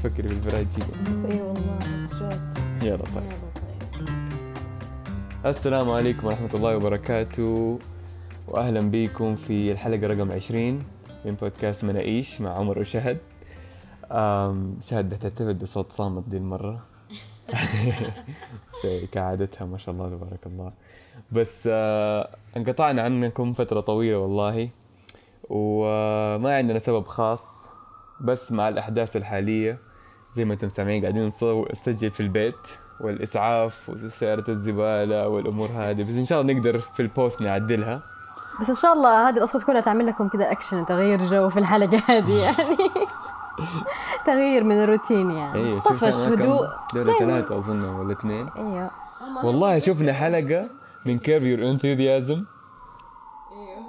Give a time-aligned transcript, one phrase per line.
[0.00, 1.78] تفكري بالفرايد تشيكن إي والله
[2.20, 2.40] جد.
[2.82, 3.32] يلا طيب.
[5.46, 7.78] السلام عليكم ورحمة الله وبركاته.
[8.48, 10.84] وأهلا بكم في الحلقة رقم 20
[11.24, 13.18] من بودكاست مناقيش مع عمر وشهد.
[14.88, 16.82] شهد بتعتمد بصوت صامت دي المرة.
[19.12, 20.72] كعادتها ما شاء الله تبارك الله.
[21.32, 24.70] بس آه انقطعنا عنكم فترة طويلة والله.
[25.50, 27.68] وما عندنا سبب خاص
[28.20, 29.78] بس مع الأحداث الحالية
[30.34, 32.68] زي ما أنتم سامعين قاعدين نسجل في البيت
[33.00, 38.02] والإسعاف وسيارة الزبالة والأمور هذه بس إن شاء الله نقدر في ال post نعدلها.
[38.60, 42.02] بس إن شاء الله هذه الأصوات كلها تعمل لكم كذا اكشن تغيير جو في الحلقة
[42.06, 42.90] هذه يعني.
[44.26, 45.60] تغيير من الروتين يعني.
[45.60, 46.66] أيوه شوف طفش؟ هدوء.
[46.94, 48.48] دولة ثلاثة أظن ولا اثنين.
[48.48, 48.90] أيوه.
[49.44, 50.68] والله شفنا حلقة
[51.06, 52.44] من Curb Your Enthusiasm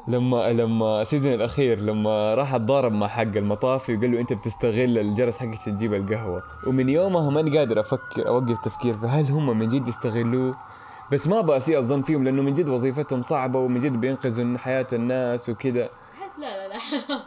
[0.07, 4.97] لما لما ال season الأخير لما راح أتضارب مع حق المطافي وقال له أنت بتستغل
[4.97, 6.43] الجرس حقك تجيب القهوة.
[6.67, 10.57] ومن يومها ماني قادر أفكر أوقف تفكير فهل هم من جد يستغلوه.
[11.11, 15.49] بس ما بأسيء الظن فيهم لأنه من جد وظيفتهم صعبة ومن جد بينقذوا حياة الناس
[15.49, 17.21] وكذا أحس لا لا لا.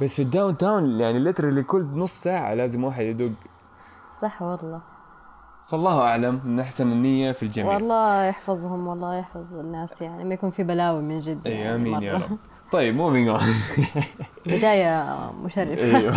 [0.00, 3.32] بس في ال downtown يعني literally كل نص ساعة لازم واحد يدق.
[4.22, 4.93] صح والله.
[5.68, 7.74] فالله أعلم من أحسن النيه في الجميع.
[7.74, 10.24] والله يحفظهم والله يحفظ الناس يعني.
[10.24, 12.22] ما يكون في بلاوي من جد اي يعني آمين يا مرة.
[12.24, 12.38] رب.
[12.72, 13.40] طيب moving on
[14.46, 16.14] بداية مشرفه أيوه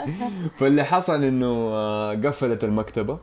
[0.58, 3.18] فاللي حصل إنه آه، قفلت المكتبة.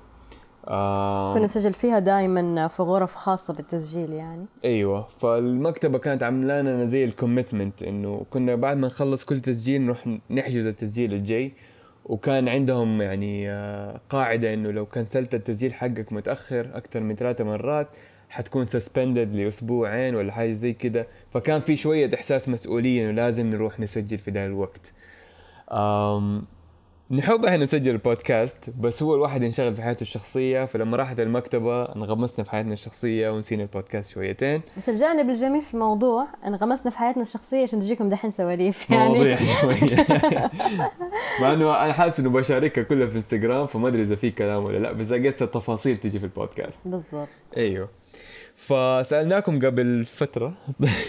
[0.68, 4.46] آه كنا نسجل فيها دائما في غرف خاصة بالتسجيل يعني.
[4.66, 5.08] أيوه.
[5.20, 10.18] فالمكتبة كانت عاملة لنا زي ال commitment إنه كنا بعد ما نخلص كل تسجيل نروح
[10.30, 11.54] نحجز التسجيل الجاي.
[12.06, 17.88] وكان عندهم يعني آه، قاعدة إنه لو cancelت التسجيل حقك متأخر أكثر من ثلاثة مرات
[18.30, 21.08] حتكون suspended لأسبوعين ولا حاجة زي كده.
[21.34, 24.94] فكان في شوية إحساس مسؤولية إنه لازم نروح نسجل في ذا الوقت.
[27.12, 32.46] نحب إحنا نسجل البودكاست بس هو الواحد ينشغل في حياته الشخصية فلما راحت المكتبة انغمسنا
[32.46, 34.62] في حياتنا الشخصية ونسينا البودكاست شويتين.
[34.78, 39.10] بس الجانب الجميل في الموضوع انغمسنا في حياتنا الشخصية عشان تجيكم دحين سواليف يعني.
[39.10, 40.06] مواضيع شوية.
[41.42, 44.78] مع إنه أنا حاسس إنه بشاركها كلها في إنستغرام فما أدري إذا في كلام ولا
[44.78, 46.88] لأ بس اقصد التفاصيل تجي في البودكاست.
[46.88, 47.28] بالضبط.
[47.58, 47.90] أيوه.
[48.56, 50.54] فسألناكم قبل فترة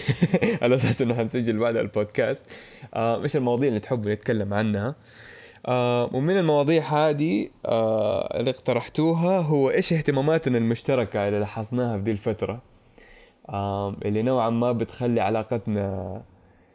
[0.61, 2.45] على أساس إنه حنسجل بعد البودكاست
[2.93, 4.95] آه، إيش المواضيع اللي تحبوا نتكلم عنها؟ آه،
[6.13, 12.61] ومن المواضيع هذه آه، اللي اقترحتوها هو إيش اهتماماتنا المشتركة اللي لاحظناها في دي الفترة؟
[13.49, 16.21] آه، اللي نوعا ما بتخلي علاقتنا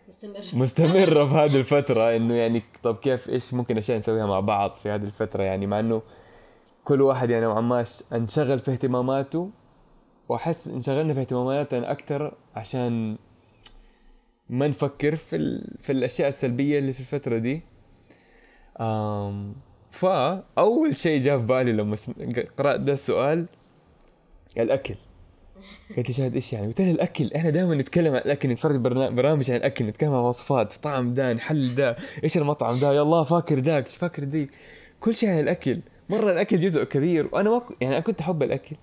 [0.09, 4.75] مستمر مستمرة في هذه الفترة إنه يعني طب كيف إيش ممكن أشياء نسويها مع بعض
[4.75, 6.03] في هذه الفترة؟ يعني مع إنه
[6.85, 9.51] كل واحد يعني نوعا ما انشغل في اهتماماته
[10.29, 13.17] وأحس انشغلنا في اهتماماتنا أكثر عشان
[14.51, 15.77] ما نفكر في ال...
[15.81, 17.63] في الأشياء السلبية اللي في الفترة دي.
[18.81, 19.55] أم...
[19.91, 21.97] فاول شيء جاء في بالي لما
[22.59, 23.47] قرأت ده السؤال
[24.59, 24.95] الأكل.
[25.97, 27.31] قالت لي شاهد إيش يعني؟ قلت لها الأكل.
[27.37, 31.75] إحنا دائما نتكلم عن الأكل نتفرج برامج عن الأكل نتكلم عن وصفات طعم ده نحل
[31.75, 34.51] ده إيش المطعم ده يلا فاكر ذاك فاكر ذي
[35.01, 35.81] كل شيء عن الأكل.
[36.11, 38.77] مرة الأكل جزء كبير وأنا ما يعني أنا كنت أحب الأكل.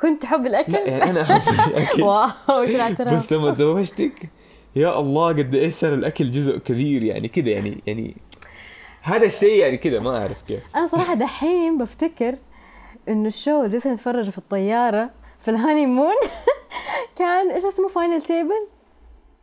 [0.00, 2.02] كنت تحب الأكل؟ لا يعني أنا أحب الأكل.
[2.02, 4.30] واو إيش الاعتراف بس لما تزوجتك
[4.76, 8.16] يا الله قد إيش صار الأكل جزء كبير يعني كده يعني يعني
[9.06, 10.62] هذا الشيء يعني كده ما أعرف كيف.
[10.76, 12.38] أنا صراحة دحين بفتكر
[13.08, 16.14] إنه ال show اللي جلسنا نتفرج في الطيارة في ال honeymoon
[17.18, 18.68] كان إيش اسمه Final Table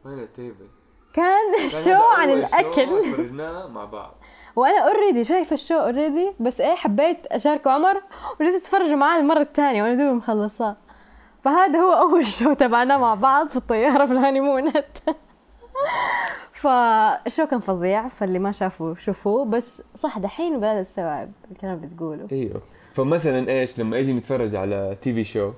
[0.06, 0.68] The Final Table
[1.13, 3.03] كان show عن الأكل.
[3.16, 4.16] فرجناه مع بعض.
[4.56, 8.01] وأنا already شايفة ال show already بس إيه حبيت أشاركه عمر
[8.40, 10.75] وجلست اتفرج معاه المرة الثانية وأنا دوبي مخلصاه.
[11.44, 14.97] فهذا هو أول show تبعناه مع بعض في الطيارة في ال honeymoonات
[16.63, 21.88] فال show كان فظيع فاللي ما شافوا شوفوه بس صح دحين بدأت استوعب الكلام اللي
[21.88, 22.62] بتقوله إيوه.
[22.94, 25.51] فمثلا إيش لما أجي نتفرج على TV show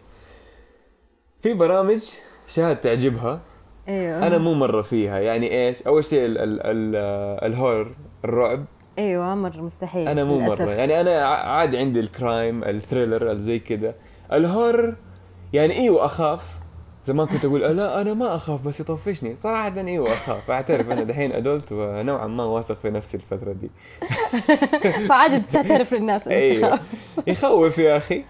[1.41, 2.09] في برامج
[2.47, 3.39] شاهد تعجبها
[3.87, 4.27] إيوه.
[4.27, 5.19] أنا مو مرة فيها.
[5.19, 6.95] يعني إيش؟ أول شيء ال ال ال
[7.51, 8.65] ال horror الرعب.
[8.99, 10.61] إيوه عمر مستحيل أنا مو للأسف.
[10.61, 13.95] مره يعني أنا عادي عندي ال crime ال thriller زي كده.
[14.33, 14.95] ال horror
[15.53, 16.64] يعني إيوه أخاف.
[17.05, 19.35] زمان كنت أقول لا أنا ما أخاف بس يطفشني.
[19.35, 20.51] صراحة إيوه أخاف.
[20.51, 23.69] أعترف أنا دحين adult ونوعا ما واثق في نفسي الفترة دي.
[25.09, 26.79] فعادي تعترف للناس إنك إيوه.
[27.27, 28.23] يخوف يا أخي.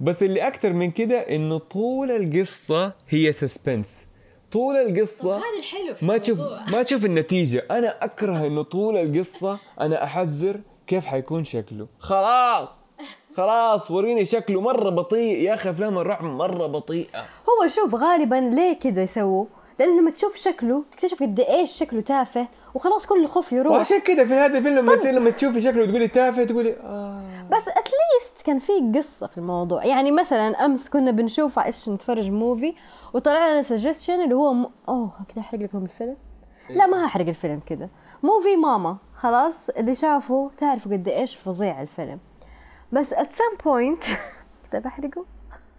[0.00, 4.06] بس اللي أكثر من كده إنه طول القصة هي سسبنس
[4.52, 6.40] طول القصة هذا الحلو في ما تشوف.
[6.72, 7.66] ما تشوف النتيجة.
[7.70, 11.88] أنا أكره إنه طول القصة أنا أحذر كيف حيكون شكله.
[11.98, 12.87] خلاص.
[13.38, 15.38] خلاص وريني شكله مرة بطيء.
[15.42, 17.18] يا أخي أفلام الرعب مرة بطيئة.
[17.18, 19.44] هو شوف غالبا ليه كذا يسووا
[19.78, 23.76] لأنه لما تشوف شكله تكتشف قد إيش شكله تافه وخلاص كل خوف يروح.
[23.76, 27.22] وعشان كده في هذا الفيلم لما يصير لما تشوفي شكله وتقولي تافه تقولي آه.
[27.50, 29.84] بس at least كان في قصة في الموضوع.
[29.84, 32.74] يعني مثلا أمس كنا بنشوف إيش نتفرج movie
[33.14, 34.70] وطلع لنا suggestion اللي هو م...
[34.88, 36.16] أوه كده أحرق لكم الفيلم.
[36.70, 37.90] لا ما هحرق الفيلم كده
[38.22, 42.18] movie ماما خلاص اللي شافوا تعرفوا قد إيش فظيع الفيلم.
[42.92, 44.08] بس at some point
[44.72, 45.24] كده بحرقه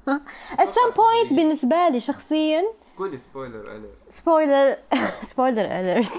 [0.64, 2.64] at some point بالنسبة لي شخصيا
[2.98, 4.78] قولي spoiler alert spoiler
[5.22, 6.12] spoiler alert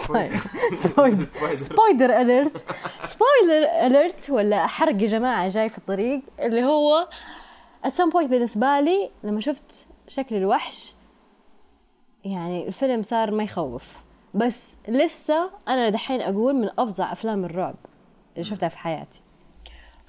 [0.73, 2.65] spoiler spoiler alert
[3.03, 7.09] spoiler alert ولا حرق يا جماعة جاي في الطريق اللي هو
[7.87, 9.65] at some point بالنسبة لي لما شفت
[10.09, 10.95] شكل الوحش
[12.25, 13.93] يعني الفيلم صار ما يخوف.
[14.35, 17.75] بس لسه أنا دحين أقول من أفظع أفلام الرعب
[18.33, 19.21] اللي شفتها في حياتي.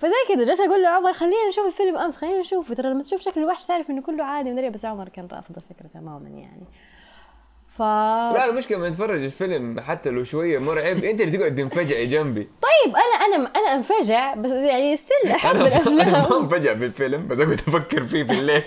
[0.01, 2.75] فزي كذا جالسه أقول له عمر خلينا نشوف الفيلم امس خلينا نشوفه.
[2.75, 5.87] ترى لما تشوف شكل الوحش تعرف إنه كله عادي مدري بس عمر كان رافض الفكرة
[5.87, 6.63] تماما يعني.
[7.77, 11.03] ف لا المشكلة لما نتفرج الفيلم حتى لو شوية مرعب.
[11.03, 12.43] أنت اللي تقعد تنفجعي جنبي.
[12.61, 16.73] طيب أنا أنا أنا أنفجع بس يعني ستيل احب أنا أصلاً- أنا ما الافلام أنفجع
[16.77, 18.63] في الفيلم بس أقعد أفكر فيه في الليل.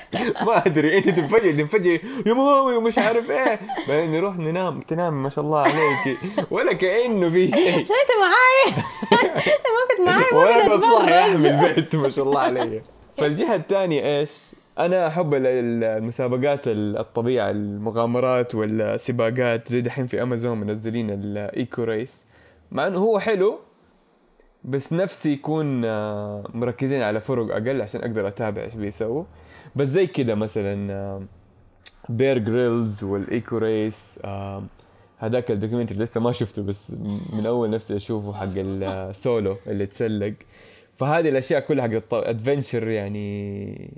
[0.46, 3.60] ما أدري أنت تنفجعي تنفجعي يا ماما ومش عارف إيه.
[3.88, 6.18] بعدين نروح ننام تنام ما شاء الله عليك.
[6.50, 7.68] ولا كأنه في شيء.
[7.72, 8.82] عشان أنت معاي؟
[9.22, 11.12] ما كنت معاي وأنا كنت أتفرج.
[11.12, 12.82] احمل البيت ما شاء الله علي
[13.18, 14.30] فالجهة الثانية إيش؟
[14.78, 21.10] أنا أحب ال- ال- المسابقات ال- الطبيعة المغامرات ولا سباقات زي دحين في أمازون منزلين
[21.10, 22.24] ال Eco Race.
[22.72, 23.58] مع إنه هو حلو
[24.64, 29.24] بس نفسي يكون آه، مركزين على فرق أقل عشان أقدر أتابع إيش بيسووا.
[29.76, 31.26] بس زي كده مثلا
[32.08, 34.62] بير جريلز وال Eco Race آه،
[35.18, 36.90] هذاك ال documentary لسه ما شفته بس
[37.32, 40.34] من أول نفسي أشوفه حق السولو اللي تسلق.
[40.96, 43.94] فهذه الأشياء كلها حق adventure يعني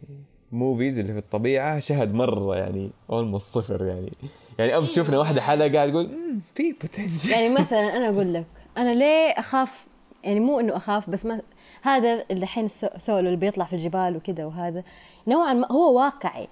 [0.55, 4.13] movies اللي في الطبيعة شهد مرة يعني almost صفر يعني.
[4.59, 8.47] يعني امس شفنا واحدة حلقه قاعد تقول "مم، في potential يعني مثلا أنا أقول لك
[8.79, 9.87] أنا ليه أخاف؟
[10.25, 11.41] يعني مو إنه أخاف بس ما
[11.83, 12.69] هذا اللي الحين
[12.99, 14.83] سولو اللي بيطلع في الجبال وكذا وهذا
[15.29, 16.49] نوعا ما هو واقعي.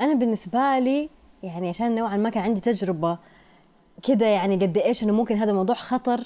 [0.00, 1.08] أنا بالنسبة لي
[1.42, 3.18] يعني عشان نوعا ما كان عندي تجربة
[4.02, 6.20] كذا يعني قد إيش إنه ممكن هذا الموضوع خطر.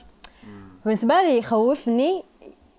[0.84, 2.22] بالنسبة لي يخوفني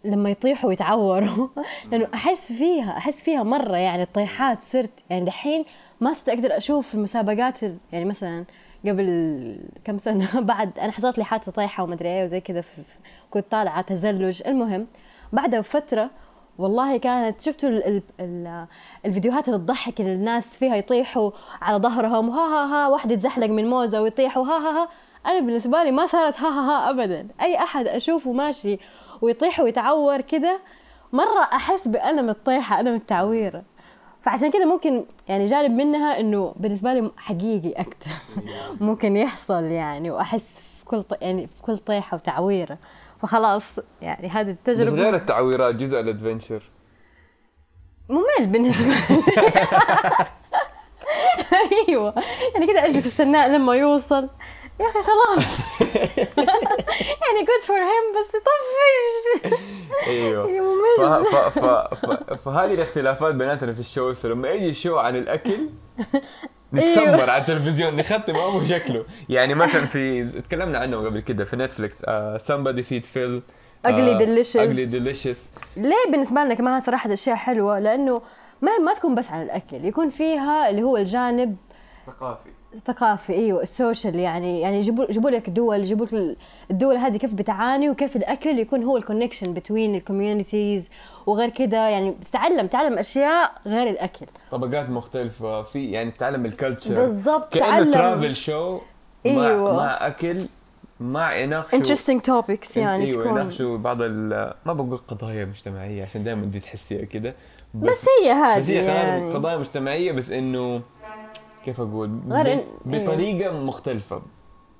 [0.04, 1.48] لما يطيحوا ويتعوروا.
[1.92, 5.66] لأنه أحس فيها أحس فيها مرة يعني الطيحات صرت يعني دحين
[6.02, 8.46] ما صرت أقدر أشوف المسابقات ال- يعني مثلا
[8.86, 10.40] قبل كم سنة.
[10.52, 12.64] بعد أنا حصلت لي حادثة طايحة ومدري إيه وزي كذا
[13.32, 14.42] كنت طالعة تزلج.
[14.48, 14.88] المهم
[15.34, 16.10] بعدها بفترة
[16.58, 18.66] والله كانت شفتوا ال ال ال
[19.06, 21.32] الفيديوهات اللي تضحك اللي الناس فيها يطيحوا
[21.62, 24.90] على ظهرهم؟ ها ها ها واحد يتزحلق من موزة ويطيحوا ها ها ها.
[25.26, 27.28] أنا بالنسبة لي ما صارت ها ها ها ابدا.
[27.42, 28.80] أي أحد أشوفه ماشي
[29.22, 30.60] ويطيح ويتعور كده
[31.14, 33.64] مرة أحس بألم الطيحه ألم التعويره
[34.22, 38.12] فعشان كده ممكن يعني جانب منها إنه بالنسبة لي حقيقي أكثر
[38.82, 41.18] ممكن يحصل يعني وأحس في كل ط...
[41.22, 42.78] يعني في كل طيحة وتعويرة.
[43.22, 46.64] فخلاص يعني هذه بس التجربه غير التعويرات جزء الادفنشر
[48.10, 49.24] ممل بالنسبة لي.
[51.90, 52.14] أيوه.
[52.54, 54.30] يعني كده أجلس أستناه لما يوصل.
[54.82, 55.60] يا أخي خلاص.
[57.24, 59.54] يعني good for him بس طفش.
[60.08, 60.46] أيوه.
[60.98, 61.02] ف...
[61.02, 61.26] ممل.
[61.26, 61.36] ف...
[61.36, 61.66] ف...
[62.06, 62.34] ف...
[62.34, 65.58] فهذه الاختلافات بيناتنا في ال show فلما يجي show عن الأكل
[66.74, 69.06] نتسمر على التلفزيون نختم ابو شكله.
[69.30, 72.02] يعني مثلا في تكلمنا عنه قبل كده في نتفلكس
[72.48, 73.42] somebody feed Phil
[73.88, 74.68] Ugly Delicious.
[74.70, 75.38] ugly delicious.
[75.78, 78.22] ليه بالنسبة لنا كمان صراحة أشياء حلوة؟ لأنه
[78.62, 81.56] ما ما تكون بس عن الأكل يكون فيها اللي هو الجانب
[82.08, 82.50] ثقافي.
[82.88, 86.38] ثقافي إيوه ال social يعني يعني يجيبوا يجيبوا لك دول يجيبوا لك
[86.72, 90.90] الدول هذه كيف بتعاني وكيف الأكل يكون هو ال connection بين ال communities
[91.26, 96.96] وغير كده يعني بتتعلم تعلم أشياء غير الأكل طبقات مختلفة في يعني تتعلم ال culture
[96.96, 97.94] بالضبط، تعلم.
[97.94, 98.80] travel show
[99.26, 99.76] مع أيوة.
[99.76, 100.46] مع أكل
[101.00, 106.42] مع يناقشوا interesting topics يعني إيوه يناقشوا بعض ال ما بقول قضايا مجتمعية عشان دائما
[106.42, 107.36] بدي تحسيها كده
[107.74, 109.34] بس هي هذه بس هي يعني.
[109.34, 110.82] قضايا مجتمعية بس إنه
[111.66, 114.22] كيف أقول؟ غير إن- بطريقة مختلفة.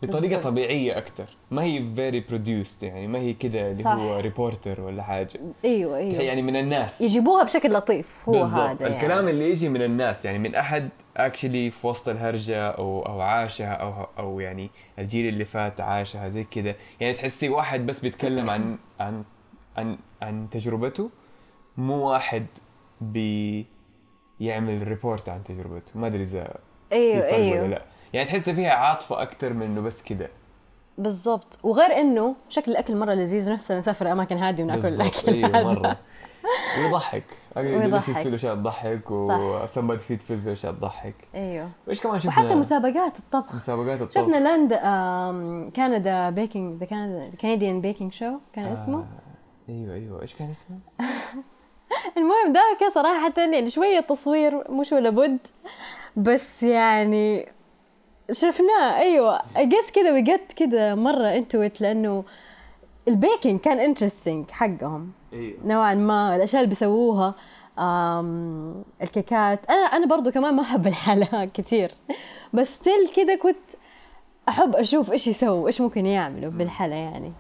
[0.04, 0.44] بطريقة بالضبط.
[0.44, 3.84] طبيعية أكثر ما هي very produced يعني ما هي كده اللي.
[3.86, 5.40] هو reporter ولا حاجة.
[5.66, 6.22] أيوه أيوه.
[6.22, 7.02] يعني من الناس.
[7.02, 8.88] يجيبوها بشكل لطيف هو هذا يعني.
[8.88, 13.74] الكلام اللي يجي من الناس يعني من أحد actually في وسط الهرجة أو أو عاشها
[13.74, 14.70] أو أو يعني
[15.00, 19.24] الجيل اللي فات عاشها زي كذا يعني تحسي واحد بس بيتكلم عن عن
[19.78, 21.10] عن عن تجربته
[21.78, 22.46] مو واحد
[24.40, 25.92] بيعمل ريبورت عن تجربته.
[26.00, 26.58] ما أدري إذا
[26.92, 27.68] في أيوه فرق ولا أيوه.
[27.68, 27.82] لا.
[28.14, 30.28] يعني تحس فيها عاطفه أكثر من إنه بس كذا
[30.98, 31.60] بالضبط.
[31.64, 35.74] وغير إنه شكل الأكل مرة لذيذ نفسنا نسافر أماكن هادية وناكل الأكل أيوه.
[35.74, 35.98] مرة.
[36.80, 37.24] ويضحك.
[37.58, 38.14] ويضحك.
[38.14, 39.12] فيه الاشياء تضحك.
[39.12, 41.70] وسمبد فيد في اشياء تضحك أيوه.
[41.88, 43.56] وإيش كمان شفنا؟ وحتى مسابقات الطبخ.
[43.56, 44.22] مسابقات الطبخ.
[44.22, 44.74] شفنا لاند
[45.76, 48.98] كندا بيكنج ذا كندا كنديان بيكنج شو كان اسمه.
[48.98, 49.70] آه.
[49.70, 50.22] أيوه أيوه.
[50.22, 50.78] إيش كان اسمه؟
[52.18, 55.40] المهم ذاك صراحة يعني شوية تصوير مش ولا بد.
[56.18, 57.50] بس يعني
[58.32, 62.24] شفناه أيوه اجس كذا وجت كذا مرة انتويت لأنه
[63.08, 65.12] البيكنج كان انترستنج حقهم.
[65.34, 65.58] أيوه.
[65.66, 67.36] نوعا ما الأشياء اللي بيسووها
[69.02, 69.70] الكيكات.
[69.70, 71.92] أنا أنا برضو كمان ما أحب الحلا كثير
[72.54, 73.82] بس still كده كنت
[74.50, 77.32] أحب أشوف إيش يسووا إيش ممكن يعملوا بالحلا يعني.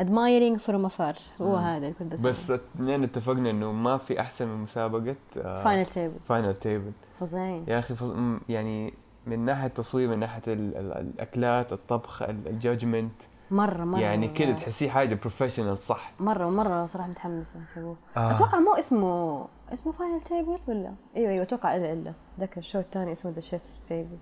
[0.00, 1.42] Admiring from afar.
[1.42, 5.86] هو هذا اللي كنت بس بس اثنين اتفقنا إنه ما في أحسن من مسابقة Final
[5.86, 8.14] Table Final Table فظيعين يا أخي فز...
[8.48, 8.94] يعني
[9.26, 10.76] من ناحية التصوير من ناحية ال...
[10.76, 10.92] ال...
[10.92, 13.22] الأكلات الطبخ ال judgment.
[13.50, 14.52] مرة مرة يعني كذا.
[14.52, 17.96] تحسيه حاجة professional صح؟ مرة مره صراحة متحمسه يسووه.
[18.16, 18.30] آه.
[18.30, 22.12] أتوقع مو اسمه اسمه Final Table ولا؟ إيوه إيوه أتوقع إلا إلا.
[22.40, 24.18] ذاك ال show الثاني اسمه the Chef's Table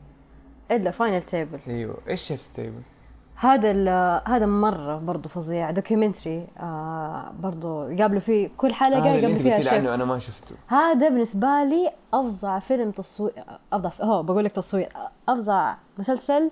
[0.71, 2.83] إلا Final Table إيوه إيش Chef Table؟
[3.43, 5.71] هذا ال- هذا مرة برضه فظيع.
[5.71, 10.55] documentary آه برضه يقابلوا فيه كل حلقة آه يقابلوا فيها شيف عنه أنا ما شفته.
[10.69, 13.33] هذا بالنسبة لي أفظع فيلم تصوير
[13.73, 14.89] أفظع هو بقول لك تصوير
[15.29, 16.51] أفظع مسلسل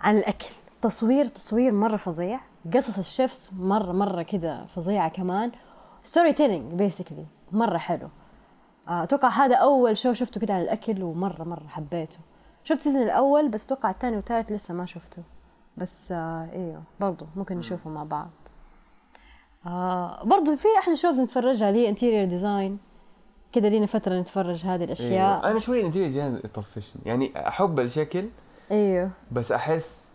[0.00, 0.48] عن الأكل.
[0.82, 2.40] تصوير تصوير مرة فظيع.
[2.74, 5.52] قصص ال chefs مرة مرة كذا فظيعة كمان.
[6.02, 8.08] storytelling basically مرة حلو.
[8.88, 12.18] آه، أتوقع هذا أول show شفته كده عن الأكل ومرة مرة حبيته.
[12.64, 15.22] شفت ال season الأول بس أتوقع الثاني والثالث لسه ما شفته.
[15.76, 18.30] بس آه أيوه برضو ممكن نشوفه مع بعض.
[19.66, 22.78] آه برضو في أحلى shows نتفرجها اللي هي interior design
[23.52, 25.34] كده لينا فترة نتفرج هذه الأشياء.
[25.36, 25.50] أيوة.
[25.50, 28.28] أنا شوي ال interior design يطفشني يعني أحب الشكل
[28.70, 30.12] أيوه بس أحس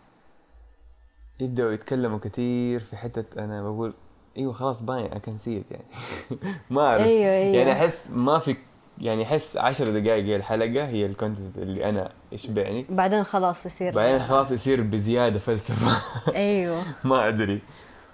[1.39, 3.93] يبدأوا يتكلموا كثير في حتة أنا بقول
[4.37, 5.85] إيوه خلاص باين I can see يعني.
[6.69, 7.01] ما أعرف.
[7.03, 7.55] أيوة، أيوة.
[7.57, 8.55] يعني أحس ما في
[9.01, 12.85] يعني احس 10 دقائق هي الحلقة هي ال content اللي أنا يشبعني.
[12.89, 16.01] بعدين خلاص يصير بعدين خلاص يصير بزيادة فلسفة.
[16.35, 16.83] أيوه.
[17.03, 17.59] ما أدري.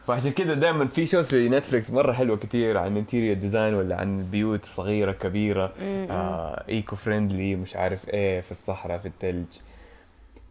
[0.08, 4.20] فعشان كذا دائما في shows في نتفلكس مرة حلوة كثير عن interior design ولا عن
[4.20, 5.74] البيوت صغيرة كبيرة.
[5.82, 9.46] آه eco friendly مش عارف إيه في الصحراء في الثلج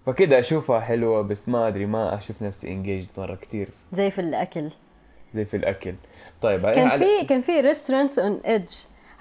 [0.06, 4.70] فكده أشوفها حلوة بس ما أدري ما أشوف نفسي engaged مرة كثير زي في الأكل.
[5.34, 5.94] زي في الأكل.
[6.42, 8.72] طيب كان على- في كان في Restaurants on Edge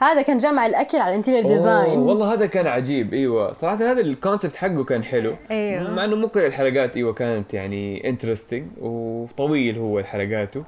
[0.02, 2.00] هذا كان جمع الأكل على ال interior design.
[2.00, 3.54] والله هذا كان عجيب إيوه.
[3.54, 5.36] صراحة هذا ال concept حقه كان حلو.
[5.52, 5.92] أيوه.
[5.92, 10.64] مع إنه مو كل الحلقات إيوه كانت يعني interesting وطويل هو حلقاته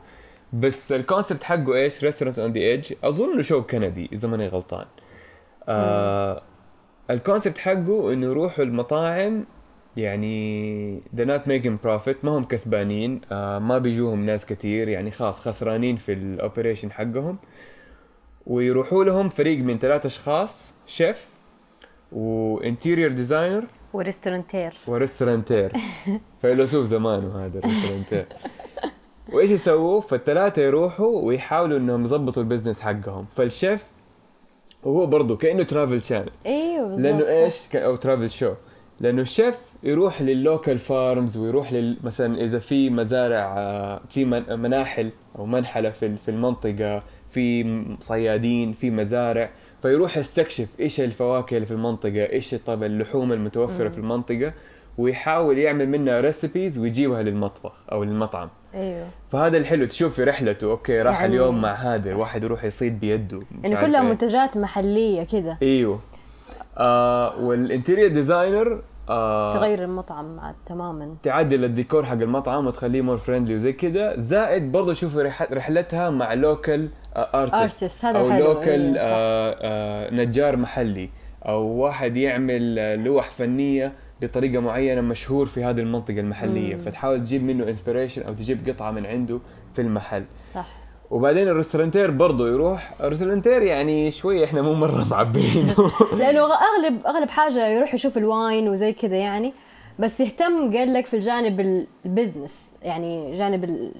[0.53, 4.47] بس ال concept حقه إيش؟ Restaurant on the Edge أظن إنه show كندي إذا ماني
[4.47, 4.85] غلطان.
[5.69, 6.41] آه
[7.09, 9.45] ال concept حقه إنه يروحوا المطاعم
[9.97, 15.39] يعني they're not making profit ما هم كسبانين آه ما بيجوهم ناس كتير يعني خلاص
[15.39, 17.37] خسرانين في ال operation حقهم.
[18.47, 21.29] ويروحوا لهم فريق من ثلاث أشخاص شيف
[22.11, 25.71] و interior designer و restaurateur و restaurateur
[26.41, 28.25] فيلسوف زمانه هذا ال restaurateur
[29.33, 33.25] وإيش يسووا؟ فالثلاثة يروحوا ويحاولوا إنهم يظبطوا ال business حقهم.
[33.35, 33.85] فالشيف
[34.83, 36.99] وهو برضه كأنه Travel Channel إيوه بالضبط.
[37.01, 37.27] لأنه.
[37.27, 38.53] إيش؟ أو travel show
[38.99, 44.59] لأنه الشيف يروح لل local farms ويروح لل مثلا إذا في مزارع آه، في من-
[44.59, 49.49] مناحل أو منحلة في في المنطقة في صيادين في مزارع
[49.81, 54.53] فيروح يستكشف إيش الفواكه اللي في المنطقة إيش طب اللحوم المتوفرة في المنطقة
[54.97, 58.49] ويحاول يعمل منها recipes ويجيبها للمطبخ أو للمطعم.
[58.75, 59.07] أيوه.
[59.29, 63.41] فهذا الحلو تشوف في رحلته okay راح يعني- اليوم مع هذا الواحد يروح يصيد بيده
[63.63, 64.07] يعني كلها إيه.
[64.07, 65.57] منتجات محلية كده.
[65.61, 65.99] أيوه.
[66.77, 71.15] آه وال interior designer آه تغير المطعم تماما.
[71.23, 76.33] تعدل الديكور حق المطعم وتخليه more friendly وزي كذا زائد برضه شوفوا رح- رحلتها مع
[76.33, 79.01] local artist هذا أو local صح.
[79.03, 81.09] آه آه نجار محلي.
[81.47, 86.75] أو واحد يعمل آه، لوح فنية بطريقة معينة مشهور في هذه المنطقة المحلية.
[86.75, 89.39] فتحاول تجيب منه inspiration أو تجيب قطعة من عنده
[89.73, 90.23] في المحل.
[90.53, 90.67] صح.
[91.13, 92.93] وبعدين ال restaurateur برضه يروح.
[93.01, 95.73] ال restaurateur يعني شوي إحنا مو مرة معبيين.
[96.19, 99.53] لأنه اغلب أغلب حاجة يروح يشوف ال wine وزي كذا يعني.
[99.99, 103.91] بس يهتم قال لك في الجانب ال business يعني جانب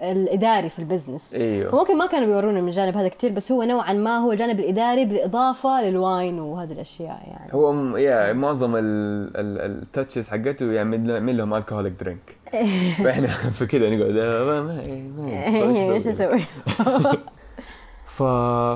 [0.00, 1.34] الإداري في ال business.
[1.34, 1.74] إيوه.
[1.74, 5.04] ممكن ما كانوا بيورونا من الجانب هذا كثير بس هو نوعا ما هو الجانب الإداري
[5.04, 7.54] بالإضافة لل wine وهذه الأشياء يعني.
[7.54, 12.36] هو م- يا معظم ال touches حقته يعمل يعمل لهم alcoholic drink
[13.04, 16.38] فإحنا في كذا نقعد آه، ما ما إيش أسوي؟
[18.16, 18.22] ف...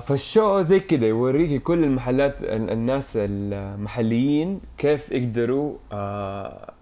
[0.06, 6.72] فال show زي كذا يوريكي كل المحلات ال- الناس المحليين كيف يقدروا آه،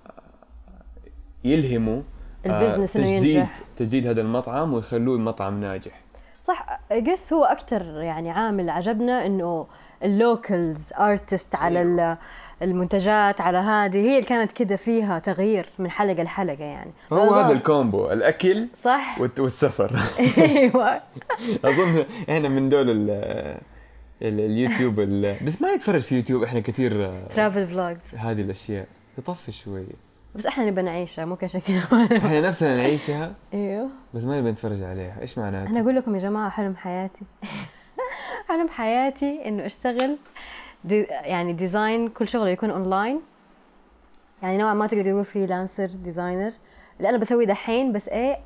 [1.44, 2.02] يلهموا
[2.46, 3.54] ال business إنه تجديد ينجح.
[3.76, 6.00] تجديد هذا المطعم ويخلوه مطعم ناجح.
[6.42, 6.80] صح
[7.12, 9.66] قس هو أكثر يعني عامل عجبنا إنه
[10.04, 12.16] ال locals artist على ال-
[12.62, 16.90] المنتجات على هذه هي اللي كانت كده فيها تغيير من حلقة لحلقة يعني.
[17.10, 19.20] فالله- هذا ال combo الأكل صح.
[19.38, 20.00] والسفر.
[20.38, 21.00] أيوه.
[21.64, 23.10] أظن إحنا من دول ال
[24.22, 28.86] ال- اليوتيوب ال- بس ما نتفرج في يوتيوب إحنا كثير آه، travel vlogs هذه الأشياء.
[29.16, 31.60] تطفي شوية بس إحنا نبى نعيشها مو كذا
[32.16, 33.88] إحنا نفسنا نعيشها إيوه.
[34.14, 35.20] بس ما نبي نتفرج عليها.
[35.20, 37.24] إيش أنا معناته؟ أقول لكم يا جماعة حلم حياتي.
[38.48, 40.16] حلم حياتي إنه أشتغل
[40.84, 43.20] دي يعني design كل شغله يكون اونلاين
[44.42, 46.52] يعني نوعا ما تقدر تقول freelancer designer
[46.98, 48.36] اللي أنا بسويه دحين بس إيه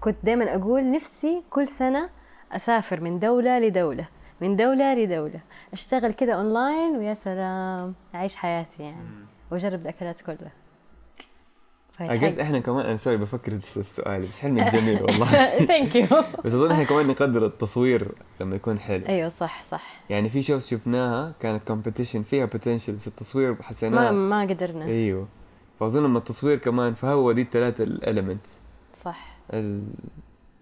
[0.00, 2.08] كنت دائما أقول نفسي كل سنة
[2.52, 4.08] أسافر من دولة لدولة
[4.40, 5.40] من دولة لدولة.
[5.72, 8.96] أشتغل كده اونلاين ويا سلام أعيش حياتي يعني.
[9.52, 10.52] وأجرب الأكلات كلها.
[12.00, 15.26] I guess إحنا كمان أنا sorry بفكر الس- السؤال بس حلمك جميل والله.
[15.66, 16.06] thank you
[16.44, 18.08] بس أظن إحنا كمان نقدر التصوير
[18.40, 19.06] لما يكون حلو.
[19.08, 20.00] أيوه صح صح.
[20.10, 24.10] يعني في shows شفناها كانت competition فيها potential بس التصوير ما حسيناه.
[24.10, 24.84] ما قدرنا.
[24.84, 25.28] أيوه.
[25.80, 28.58] فأظن لما التصوير كمان فهو دي الثلاثه ال elements
[28.94, 29.36] صح.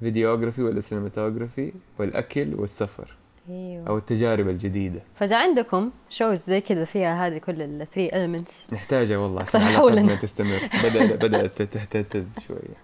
[0.00, 3.15] ال videography وال cinematography والأكل والسفر.
[3.50, 3.88] إيوه.
[3.88, 5.00] أو التجارب الجديدة.
[5.14, 10.00] فإذا عندكم shows زي كذا فيها هذه كل ال three elements نحتاجها والله عشان علاقتنا
[10.00, 10.14] لنا.
[10.14, 10.58] تستمر.
[10.84, 12.76] بدأ بدأت تهتز شوية.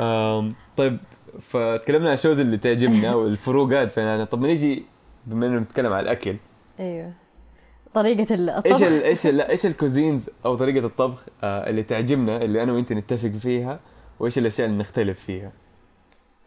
[0.00, 0.98] أم، طيب
[1.40, 3.92] فتكلمنا عن ال shows اللي تعجبنا والفروقات.
[3.92, 4.84] فين طب نيجي
[5.26, 6.36] بما انه نتكلم على الأكل.
[6.80, 7.12] إيوه.
[7.94, 11.82] طريقة ال- إيش الطبخ ال إيش ال إيش ال cuisines أو طريقة الطبخ آه اللي
[11.82, 13.80] تعجبنا اللي أنا وأنت نتفق فيها
[14.20, 15.52] وإيش الأشياء اللي نختلف فيها؟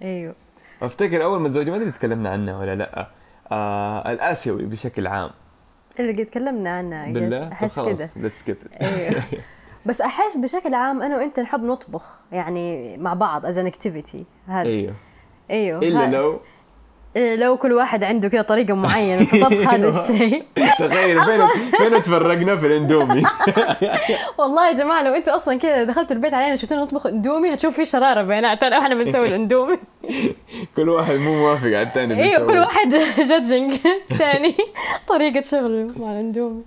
[0.02, 0.36] إيوه.
[0.82, 3.08] أفتكر أول ما تزوجنا ما أدري تكلمنا عنها ولا لأ.
[3.52, 5.30] آه الآسيوي بشكل عام.
[6.00, 7.12] اللي قد تكلمنا عنها.
[7.12, 8.50] بالله؟ أحس كذا خلاص let's
[8.82, 9.24] أيوه
[9.86, 14.70] بس أحس بشكل عام أنا وأنت نحب نطبخ يعني مع بعض as an activity هذا.
[14.70, 14.94] أيوه.
[15.52, 15.80] أيوه.
[15.80, 16.40] إلا لو
[17.16, 20.44] لو كل واحد عنده كذا طريقة معينة في طبخ هذا الشيء.
[20.80, 21.48] تخيل فين
[21.90, 23.24] فين تفرقنا في الاندومي؟
[24.40, 27.86] والله يا جماعة لو أنتوا أصلا كذا دخلتوا البيت علينا شفتونا نطبخ اندومي هتشوف في
[27.86, 29.78] شرارة بيناتنا وإحنا بنسوي الاندومي.
[30.76, 32.48] كل واحد مو موافق على الثاني أيوه.
[32.48, 32.90] كل واحد
[33.30, 33.74] judging
[34.18, 34.56] ثاني
[35.08, 36.64] طريقة شغله مع الاندومي.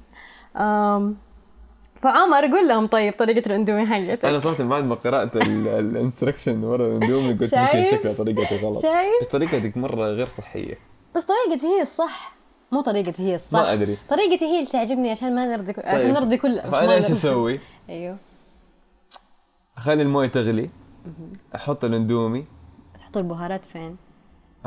[2.03, 7.33] فعمر قول لهم طيب طريقة الأندومي حقتك أنا صراحة بعد ما قرأت الانستركشن ورا الأندومي
[7.33, 10.79] قلت؟ يمكن شكلها طريقتي غلط شايف؟ بس طريقتك مرة غير صحية
[11.17, 12.33] بس طريقتي هي الصح
[12.73, 13.99] مو طريقتي هي الصح ما أدري.
[14.09, 15.83] طريقتي هي اللي تعجبني عشان ما نرضي كل...
[15.85, 16.17] عشان طيب.
[16.23, 18.17] نرضي كل فانا إيش أسوي؟ أيوه
[19.79, 20.71] أخلي الموية تغلي
[21.55, 22.45] أحط الأندومي
[22.99, 23.97] تحط البهارات فين؟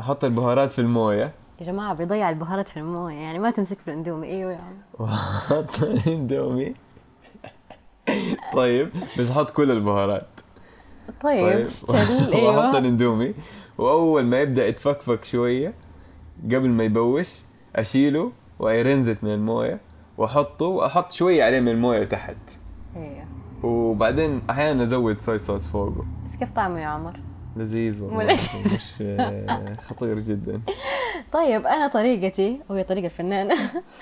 [0.00, 4.26] أحط البهارات في الموية يا جماعة بيضيع البهارات في الموية يعني ما تمسك في الأندومي
[4.28, 6.74] أيوه يا عم واحط الأندومي
[8.54, 8.88] طيب
[9.18, 10.26] بس أحط كل البهارات
[11.22, 11.94] طيب ستيل
[12.44, 12.78] واحط أيوه.
[12.78, 13.34] الاندومي
[13.78, 15.74] وأول ما يبدأ يتفكفك شوية
[16.44, 17.28] قبل ما يبوش
[17.76, 19.80] أشيله وأيرنزت من الموية
[20.18, 22.36] وأحطه وأحط شوية عليه من الموية تحت
[22.96, 23.26] أيوه.
[23.62, 26.04] وبعدين أحيانا أزود صويا صوص فوقه.
[26.24, 27.20] بس كيف طعمه يا عمر؟
[27.56, 28.34] لذيذ والله.
[28.34, 28.48] مش
[29.00, 30.60] آه، خطير جدا.
[31.32, 33.54] طيب أنا طريقتي وهي طريقة الفنانه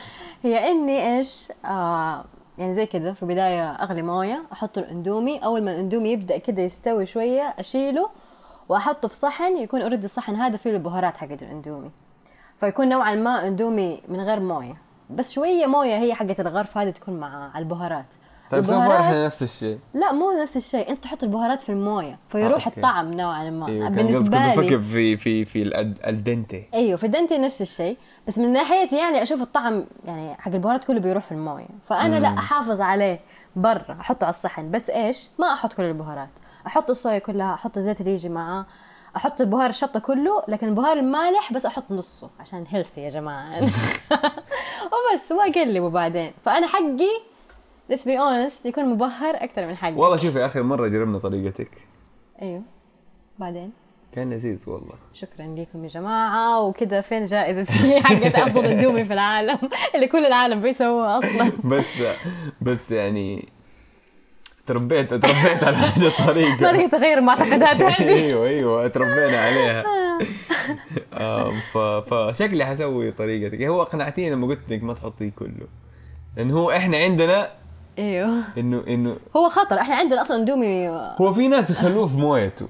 [0.44, 2.24] هي إني إيش آه
[2.60, 5.38] يعني زي كذا في البداية أغلي مويه أحط الأندومي.
[5.38, 8.10] أول ما الأندومي يبدأ كذا يستوي شوية أشيله
[8.68, 11.90] وأحطه في صحن يكون اوريدي الصحن هذا فيه البهارات حقت الأندومي.
[12.60, 14.76] فيكون نوعا ما أندومي من غير مويه
[15.10, 18.14] بس شوية مويه هي حقت الغرف هذه تكون مع البهارات.
[18.50, 19.78] طيب البهارات- إحنا نفس الشيء.
[19.94, 20.90] لا مو نفس الشيء.
[20.90, 22.76] أنت تحط البهارات في الموية فيروح أوكي.
[22.76, 23.66] الطعم نوعا ما.
[23.66, 24.48] كان بالنسبة لي.
[24.48, 25.62] بفكر في في في
[26.08, 27.96] الدنتي أيوه في الدنتي نفس الشيء.
[28.28, 31.66] بس من ناحيتي يعني أشوف الطعم يعني حق البهارات كله بيروح في الموية.
[31.88, 33.20] فأنا لا أحافظ عليه
[33.56, 34.70] برا أحطه على الصحن.
[34.70, 36.28] بس إيش؟ ما أحط كل البهارات.
[36.66, 38.66] أحط الصويا كلها أحط الزيت اللي يجي معاه.
[39.16, 43.60] أحط البهار الشطة كله لكن البهار المالح بس أحط نصه عشان healthy يا جماعة.
[44.92, 46.32] وبس وأقلبه بعدين.
[46.44, 47.08] فأنا حقي
[47.92, 51.70] let's be honest يكون مبهر أكثر من حقي والله شوفي اخر مرة جربنا طريقتك.
[52.42, 52.62] أيوه.
[53.38, 53.72] بعدين؟
[54.14, 54.94] كان لذيذ والله.
[55.12, 56.60] شكرا لكم يا جماعة.
[56.60, 57.64] وكذا فين جائزة
[58.04, 59.58] حقت أفضل اندومي في العالم؟
[59.94, 61.52] اللي كل العالم بيسووها أصلا.
[61.76, 61.86] بس
[62.60, 63.48] بس يعني
[64.66, 66.50] تربيت تربيت على هذه الطريقة.
[66.50, 69.84] ما تقدر تغير المعتقدات هذه أيوه أيوه تربينا عليها.
[71.72, 71.78] ف...
[71.78, 73.62] فشكلي حسوي طريقتك.
[73.62, 75.66] هو أقنعتيني لما قلت لك ما تحطيه كله.
[76.36, 77.59] لأنه هو إحنا عندنا
[78.00, 78.42] إيوه.
[78.58, 80.88] إنه إنه هو خطر إحنا عندنا أصلا اندومي
[81.20, 82.68] هو في ناس يخلوه في مويته.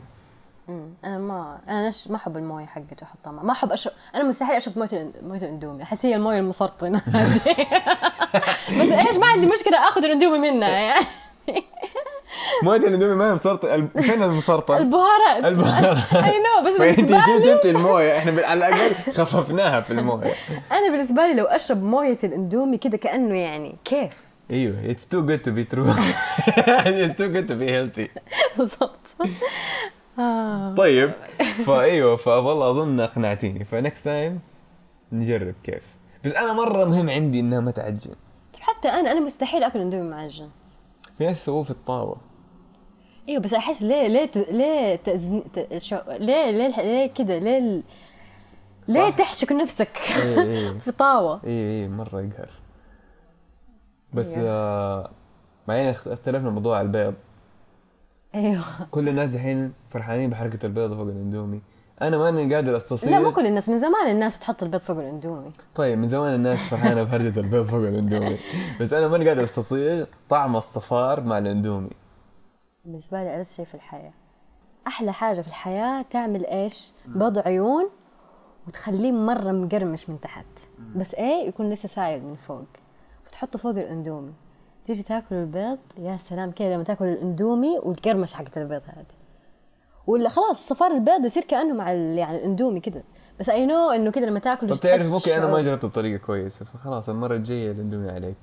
[1.05, 2.09] أنا ما أنا نش...
[2.09, 6.07] ما أحب الموية حقته أحطها ما أحب أشرب أنا مستحيل أشرب موية موية الإندومي أحس
[6.07, 7.03] هي الموية المسرطنه
[8.81, 10.69] بس إيش ما عندي مشكلة آخذ الإندومي منها.
[10.69, 11.07] يعني
[12.63, 15.45] موية الإندومي ما هي مسرطنه فين المسرطن؟ البهارات.
[15.45, 16.15] البهارات.
[16.25, 20.33] اي No بس بالنسبة لي جبت الموية إحنا على الأقل خففناها في الموية.
[20.73, 25.45] أنا بالنسبة لي لو أشرب موية الإندومي كده كأنه يعني كيف؟ أيوه it's too good
[25.45, 25.93] to be true.
[27.03, 28.09] It's too good to be healthy.
[28.59, 29.15] بالضبط
[30.19, 30.75] آه.
[30.75, 31.13] طيب
[31.67, 33.65] فايوه فوالله أظن أقنعتيني.
[33.65, 34.41] ف next time
[35.13, 35.83] نجرب كيف.
[36.25, 38.15] بس أنا مرة مهم عندي إنها ما تعجن.
[38.55, 40.49] طب حتى أنا أنا مستحيل أكل إندومي معجن
[41.19, 42.17] في ناس يسووه في الطاوه
[43.29, 45.43] إيوه بس أحس ليه ليه ليه تأزن...
[45.79, 45.97] شو...
[46.09, 47.83] ليه ليه ليه كده؟ ليه
[48.89, 49.11] ليه.
[49.11, 52.51] تحشك نفسك؟ اي اي في طاوه اي اي مرة يقهر.
[54.15, 54.35] بس.
[54.39, 55.11] آه
[55.69, 57.15] اختلفنا موضوع البيض
[58.35, 58.65] أيوه.
[58.91, 61.63] كل الناس الحين فرحانين بحركة البيض فوق الاندومي.
[62.03, 65.51] أنا ماني قادر استصيغ لا مو كل الناس من زمان الناس تحط البيض فوق الاندومي.
[65.75, 68.39] طيب من زمان الناس فرحانة بهرجه البيض فوق الاندومي.
[68.81, 71.91] بس أنا ماني قادر أستصيغ طعم الصفار مع الاندومي.
[72.85, 74.13] بالنسبة لي ألذ شيء في الحياة.
[74.87, 77.91] أحلى حاجة في الحياة تعمل إيش؟ بيض عيون
[78.67, 80.47] وتخليه مرة مقرمش من تحت.
[80.97, 82.67] بس إيه؟ يكون لسه سايل من فوق.
[83.31, 84.33] وتحطه فوق الأندومي.
[84.87, 89.05] تيجي تاكل البيض يا سلام كذا لما تاكل الأندومي والقرمش حقت البيض هذه.
[90.07, 93.03] ولا خلاص صفار البيض يصير كأنه مع ال- يعني الأندومي كده
[93.41, 95.63] بس I know إنه كده لما تاكل طب تعرف ممكن أنا ما.
[95.63, 98.37] جربته بطريقة كويسة فخلاص المرة الجاية الأندومي عليك.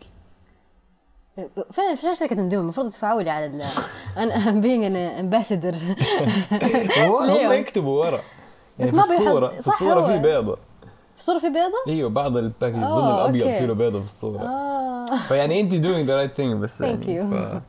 [1.72, 3.62] فين فين شركة أندومي المفروض تدفعوا لي على ال
[4.24, 5.76] أنا بينج أنا امباسدر
[6.98, 8.22] هم؟ يكتبوا ورا.
[8.80, 10.04] يعني بس في ما بيحط- الصورة في هو.
[10.08, 10.58] في بيضة.
[11.18, 13.48] في صورة في بيضة؟ أيوه بعض الباكج ضمن آه، الأبيض.
[13.48, 14.42] فيه له بيضة في الصورة.
[14.42, 15.06] آه.
[15.28, 17.22] فيعني انت دوينج ذا رايت ثينج بس Thank يعني
[17.56, 17.62] you.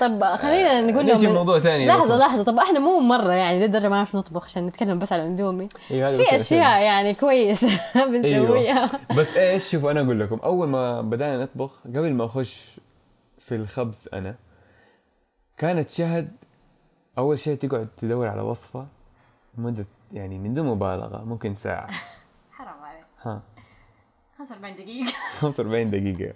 [0.00, 2.42] طب خلينا نقول نمشي لهم موضوع ثاني لحظة لحظة.
[2.42, 6.08] طب إحنا مو مرة يعني لدرجه ما نعرف نطبخ عشان نتكلم بس على الاندومي إيه،
[6.08, 7.68] هذا بس في اشياء يعني كويسه
[8.12, 8.90] بنسويها.
[9.16, 10.38] بس إيش شوفوا أنا أقول لكم.
[10.44, 12.66] أول ما بدأنا نطبخ قبل ما أخش
[13.38, 14.34] في الخبز أنا
[15.58, 16.30] كانت شهد
[17.18, 18.86] أول شيء تقعد تدور على وصفة
[19.58, 21.88] مدة يعني من دون مبالغة ممكن ساعة.
[23.22, 23.42] ها.
[24.38, 25.12] 45 دقيقة.
[25.40, 26.34] 45 دقيقة.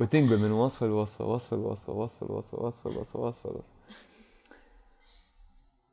[0.00, 3.62] وتنقل من وصفه لوصفه وصفه لوصفه وصفه لوصفه وصفه لوصفه وصفه لوصفه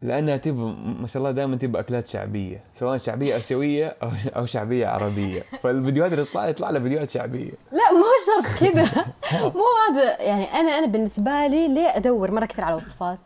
[0.01, 4.87] لأنها تبغى ما شاء الله دائما تبغى أكلات شعبية سواء شعبية آسيوية أو أو شعبية
[4.87, 5.41] عربية.
[5.61, 7.51] فالفيديوهات اللي تطلع يطلع لها فيديوهات شعبية.
[7.71, 9.05] لا مو شرط كذا.
[9.33, 10.21] مو هذا.
[10.21, 13.19] يعني أنا أنا بالنسبة لي ليه أدور مرة كثير على وصفات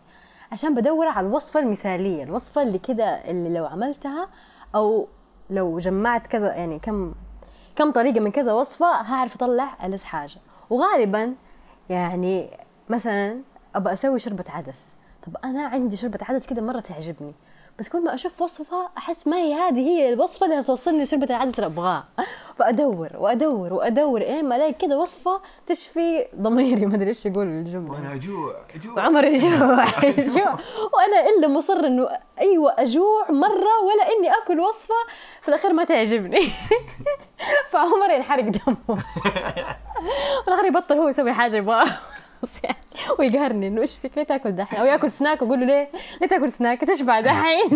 [0.51, 4.29] عشان بدور على الوصفة المثالية الوصفة اللي كذا اللي لو عملتها
[4.75, 5.07] أو
[5.51, 7.13] لو جمعت كذا يعني كم
[7.75, 10.37] كم طريقة من كذا وصفة هعرف أطلع ألذ حاجة.
[10.69, 11.33] وغالبا
[11.89, 12.49] يعني
[12.89, 13.41] مثلا
[13.75, 14.87] أبى أسوي شوربه عدس.
[15.27, 17.33] طب أنا عندي شوربه عدس كده مرة تعجبني.
[17.79, 21.59] بس كل ما أشوف وصفة أحس ما هي هذه هي الوصفة اللي هتوصلني لشوربه العدس
[21.59, 22.05] اللي أبغاها.
[22.57, 26.85] فأدور وأدور وأدور إيه ما ألاقي كده وصفة تشفي ضميري.
[26.85, 28.55] ما أدري إيش يقول الجمله أجوع.
[28.75, 28.95] أجوع.
[28.97, 30.03] وعمر يجوع.
[30.17, 30.51] يجوع.
[30.93, 32.09] وأنا إلا مصر إنه
[32.41, 34.95] أيوه أجوع مرة ولا إني آكل وصفة
[35.41, 36.51] في الأخير ما تعجبني.
[37.71, 38.77] فعمر ينحرق دمه.
[40.43, 41.99] في الأخير يبطل هو يسوي حاجة يبغاها
[42.63, 42.77] يعني
[43.19, 45.89] ويقهرني إنه إيش فيك ليه تاكل دحين؟ أو ياكل سناك؟ واقول له ليه؟
[46.21, 47.69] ليه تاكل سناك؟ تشبع دحين.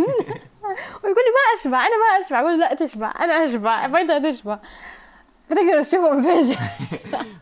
[1.04, 2.40] ويقول لي ما أشبع أنا ما أشبع.
[2.40, 3.88] أقول له لا تشبع أنا أشبع.
[3.88, 4.60] فانت تشبع.
[5.50, 6.58] فتقدر تشوفه من فين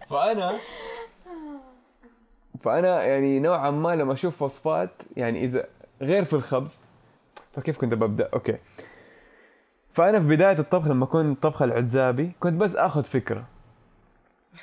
[0.09, 0.57] فانا
[2.61, 5.67] فأنا يعني نوعا ما لما أشوف وصفات يعني إذا
[6.01, 6.81] غير في الخبز
[7.53, 8.57] فكيف كنت ببدأ؟ أوكي.
[9.91, 13.43] فأنا في بداية الطبخ لما كنت طبخ العزابي كنت بس آخذ فكرة.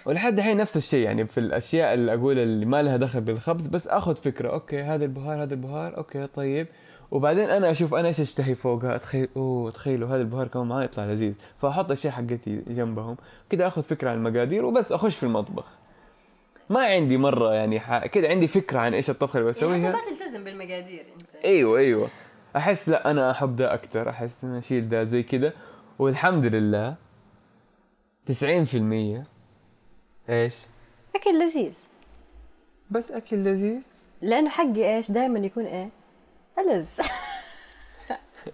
[0.07, 3.89] ولحد الحين نفس الشيء يعني في الأشياء اللي أقول اللي ما لها دخل بالخبز بس
[3.89, 4.49] آخذ فكرة.
[4.49, 5.97] Okay هذا البهار هذا البهار.
[5.97, 6.67] Okay طيب.
[7.11, 11.05] وبعدين أنا أشوف أنا إيش أشتهي فوقها؟ اتخيل أوه تخيلوا هذا البهار كمان معاه يطلع
[11.05, 11.33] لذيذ.
[11.59, 13.17] فأحط الأشياء حقتي جنبهم.
[13.51, 15.67] كده آخذ فكرة عن المقادير وبس أخش في المطبخ.
[16.71, 18.07] ما عندي مرة يعني ح...
[18.07, 19.97] كده عندي فكرة عن إيش الطبخه اللي بسويها.
[20.11, 21.45] تلتزم بالمقادير أنت.
[21.45, 22.09] أيوه أيوه.
[22.57, 25.53] أحس لا أنا أحب ده أكثر أحس إن أشيل ده زي كده.
[25.99, 26.95] والحمد لله
[28.31, 28.33] 90%
[30.31, 30.55] إيش؟
[31.17, 31.75] أكل لذيذ.
[32.91, 33.83] بس أكل لذيذ؟
[34.23, 35.89] لأنه حقي إيش؟ دائما يكون إيه؟
[36.59, 36.89] ألذ.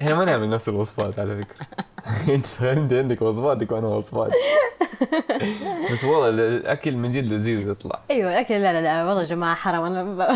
[0.02, 1.66] إحنا ما نعمل نفس الوصفات على فكرة.
[2.34, 4.32] انت انت عندك وصفاتك وأنا وصفاتي.
[5.92, 8.00] بس والله الأكل من جد لذيذ يطلع.
[8.10, 9.84] أيوه الأكل لا لا لا والله يا جماعة حرام.
[9.84, 10.34] أنا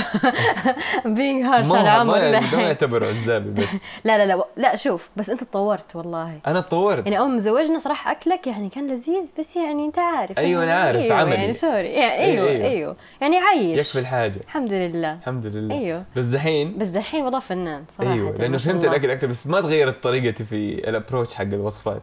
[1.05, 3.69] being harsh على ما عمر ما يعتبر عزابي بس.
[4.05, 6.39] لا لا لا لا شوف بس أنت تطورت والله.
[6.47, 7.05] أنا تطورت.
[7.05, 10.39] يعني اول ما زوجنا صراحة أكلك يعني كان لذيذ بس يعني أنت عارف.
[10.39, 11.35] أيوة، أنا يعني عارف، أيوه عملي.
[11.35, 11.89] يعني sorry.
[11.89, 12.67] يعني أيوة، أيوه أيوة.
[12.71, 12.97] أيوه.
[13.21, 13.79] يعني عايش.
[13.79, 14.41] يكفي الحاجة.
[14.45, 15.13] الحمد لله.
[15.13, 15.75] الحمد لله.
[15.75, 16.05] أيوه.
[16.17, 18.13] بس دحين؟ بس دحين والله فنان صراحة.
[18.13, 18.85] أيوه لأنه فهمت.
[18.85, 22.03] الأكل أكثر بس ما تغيرت طريقتي في ال approach حق الوصفات.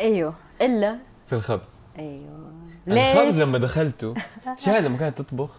[0.00, 1.80] أيوه إلا في الخبز.
[1.98, 2.52] أيوه.
[2.88, 4.14] الخبز لما دخلته
[4.56, 5.50] شاهد لما كانت تطبخ؟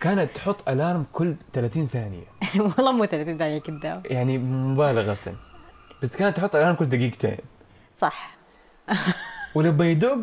[0.00, 2.24] كانت تحط alarm كل 30 ثانية.
[2.76, 5.18] والله مو 30 ثانية كذاب يعني مبالغة.
[6.02, 7.38] بس كانت تحط alarm كل دقيقتين.
[7.94, 8.36] صح.
[9.54, 10.18] ولما يدق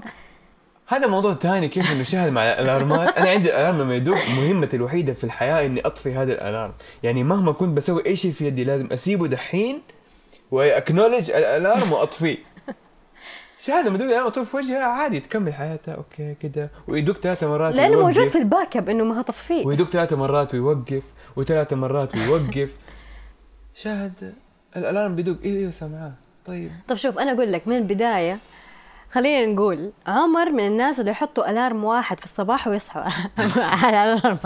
[0.87, 3.17] هذا موضوع ثاني كيف إنه شاهد مع ال alarmات.
[3.17, 6.73] أنا عندي ال alarm لما يدق مهمتي الوحيدة في الحياة إني أطفي هذا ال alarm.
[7.03, 9.81] يعني مهما كنت بسوي أي شيء في يدي لازم أسيبه دحين
[10.53, 12.37] و acknowledge ال alarm واطفيه
[13.59, 15.95] شاهد لما يدق ال alarm طول في وجهها عادي تكمل حياتها.
[15.95, 16.71] okay كده.
[16.87, 18.17] ويدق ثلاث مرات لأنه ويوقف.
[18.17, 21.03] موجود في ال backup إنه ما هطفيه ويدق ثلاث مرات ويوقف
[21.35, 22.69] وثلاث مرات ويوقف.
[23.75, 24.33] شاهد
[24.75, 25.37] ال alarm بيدق.
[25.43, 26.13] أيوه أيوه سامعاه.
[26.45, 26.71] طيب.
[26.87, 28.39] طب شوف أنا أقول لك من البداية
[29.13, 33.01] خلينا نقول عمر من الناس اللي يحطوا alarm واحد في الصباح ويصحوا.
[33.83, 34.37] على ال alarm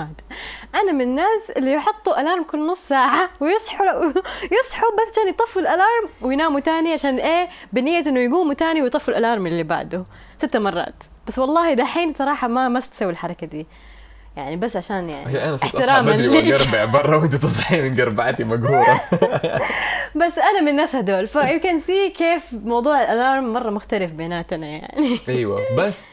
[0.76, 3.86] أنا من الناس اللي يحطوا alarm كل نص ساعة ويصحوا
[4.60, 9.14] يصحوا بس عشان يطفوا ال alarm ويناموا تاني عشان إيه؟ بنية إنه يقوموا تاني ويطفوا
[9.14, 10.06] ال alarm اللي بعده.
[10.38, 11.04] ست مرات.
[11.28, 13.68] بس والله دحين صراحة ما ما تسوي الحركة دي.
[14.38, 16.28] يعني بس عشان يعني عشان أنا صرت أصحى بدري.
[16.52, 19.02] وأقربع برا وأنت تصحي من قربعتي مقهورة.
[20.22, 24.12] بس أنا من الناس هدول ف you can see كيف موضوع ال alarm مرة مختلف
[24.12, 25.20] بيناتنا يعني.
[25.30, 26.06] أيوه بس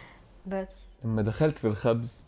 [0.47, 0.69] بس.
[1.05, 2.25] لما دخلت في الخبز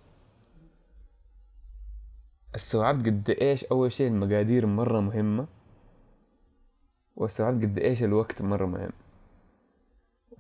[2.54, 5.46] استوعبت قد إيش أول شيء المقادير مرة مهمة
[7.16, 8.90] واستوعبت قد إيش الوقت مرة مهم.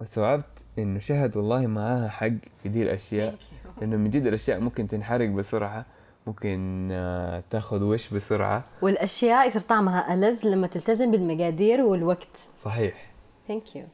[0.00, 2.28] واستوعبت إنه شهد والله معاها حق
[2.62, 3.34] في دي الأشياء.
[3.82, 5.86] إنه من جد الأشياء ممكن تنحرق بسرعة
[6.26, 8.64] ممكن آه، تاخذ وش بسرعة.
[8.82, 12.38] والأشياء يصير طعمها ألذ لما تلتزم بالمقادير والوقت.
[12.54, 13.12] صحيح.
[13.48, 13.84] ثانك يو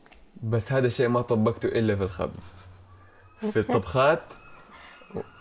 [0.43, 2.53] بس هذا الشيء ما طبقته إلا في الخبز.
[3.53, 4.23] في الطبخات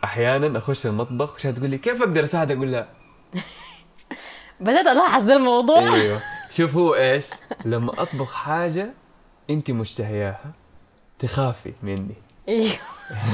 [0.04, 2.88] أحيانا أخش المطبخ وشها تقول لي كيف أقدر أساعدك؟ أقول لها
[4.60, 5.80] بدأت ألاحظ ده الموضوع.
[5.94, 6.22] أيوه.
[6.58, 7.30] شوف هو إيش
[7.66, 8.94] لما أطبخ حاجة
[9.50, 10.52] انت مشتهياها
[11.20, 12.16] تخافي مني.
[12.50, 12.72] أيوه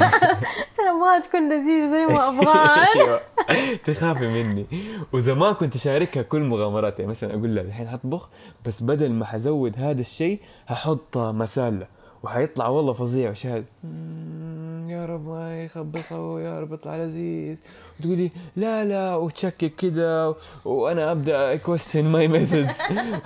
[0.02, 3.20] بس أنا ابغاها تكون لذيذة زي ما ابغاها أيوه
[3.88, 4.66] تخافي مني.
[5.14, 8.30] وزمان كنت أشاركها كل مغامراتي يعني مثلا أقول لها الحين حطبخ
[8.66, 11.88] بس بدل ما حزود هذا الشيء ححط مسالة.
[12.24, 13.30] وحيطلع والله فظيع.
[13.32, 17.58] وشهد "مم، يا رب ما يخبصه يا رب يطلع لذيذ.
[18.00, 19.16] وتقولي لا لا.
[19.16, 20.36] وتشكك كده.
[20.66, 22.78] وأنا أبدأ question my methods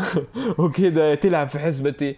[0.59, 2.15] وكده تلعب في حسبتي.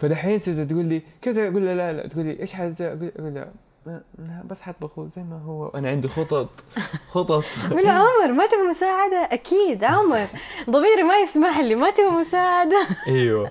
[0.00, 2.06] فدحين صرت تقول لي كيف أقول لها لا لا.
[2.08, 2.86] تقول لي إيش حتسوي
[3.18, 3.52] أقول لها
[3.86, 5.68] "ما- ما- بس حطبخه زي ما هو.
[5.68, 6.48] أنا عندي خطط.
[7.14, 7.44] خطط.
[7.70, 10.26] له عمر ما تبغى مساعدة؟ أكيد عمر.
[10.70, 12.86] ضميري ما يسمح لي ما تبغى مساعدة.
[13.08, 13.50] أيوه.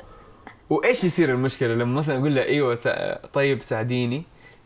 [0.69, 3.15] وإيش يصير المشكلة؟ لما مثلا أقول لها أيوه سا...
[3.33, 4.23] طيب ساعديني.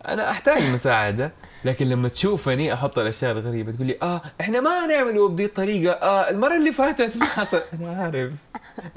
[0.08, 1.32] أنا أحتاج مساعدة
[1.66, 6.30] لكن لما تشوفني أحط الاشياء الغريبه تقول لي آه إحنا ما نعمله بدي الطريقة آه
[6.30, 7.18] المرة اللي فاتت.
[7.22, 8.32] ما حصل أنا عارف.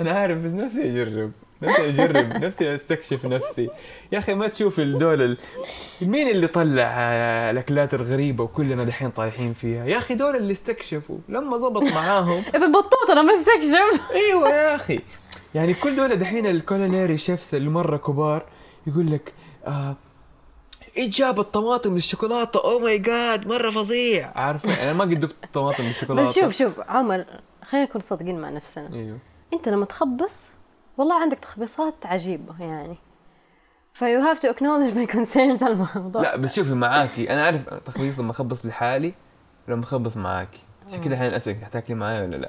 [0.01, 1.33] أنا عارف بس نفسي أجرب.
[1.63, 3.69] نفسي أجرب نفسي أستكشف نفسي.
[4.13, 5.37] يا أخي ما تشوف الدول ال...
[6.03, 11.19] مين اللي طلع آه، الأكلات الغريبة وكلنا دحين طايحين فيها؟ يا أخي دول اللي استكشفوا.
[11.29, 14.11] لما زبط معاهم ابن بطوط أنا ما استكشف.
[14.11, 15.01] أيوه يا أخي.
[15.55, 18.45] يعني كل دول دحين الكولينيري شيفس اللي مرة كبار
[18.87, 19.35] يقول لك
[19.67, 19.97] آه
[20.99, 24.33] إيش جاب الطماطم للشوكولاتة؟ oh my God مرة فظيع.
[24.35, 26.29] عارف أنا ما قد دقت طماطم للشوكولاتة.
[26.29, 27.25] بس شوف شوف عمر
[27.69, 28.91] خلينا نكون صادقين مع نفسنا.
[28.95, 29.19] أيوه.
[29.53, 30.51] أنت لما تخبص
[30.99, 32.97] والله عندك تخبيصات عجيبة يعني.
[33.95, 36.23] ف you have to acknowledge my concerns على الموضوع.
[36.23, 39.15] لا بس شوفي معاكي أنا عارف تخبيص لما أخبص لحالي
[39.69, 40.63] ولما أخبص معاكي.
[40.89, 42.49] عشان كذا الحين أسألك حتاكلي معايا ولا لا؟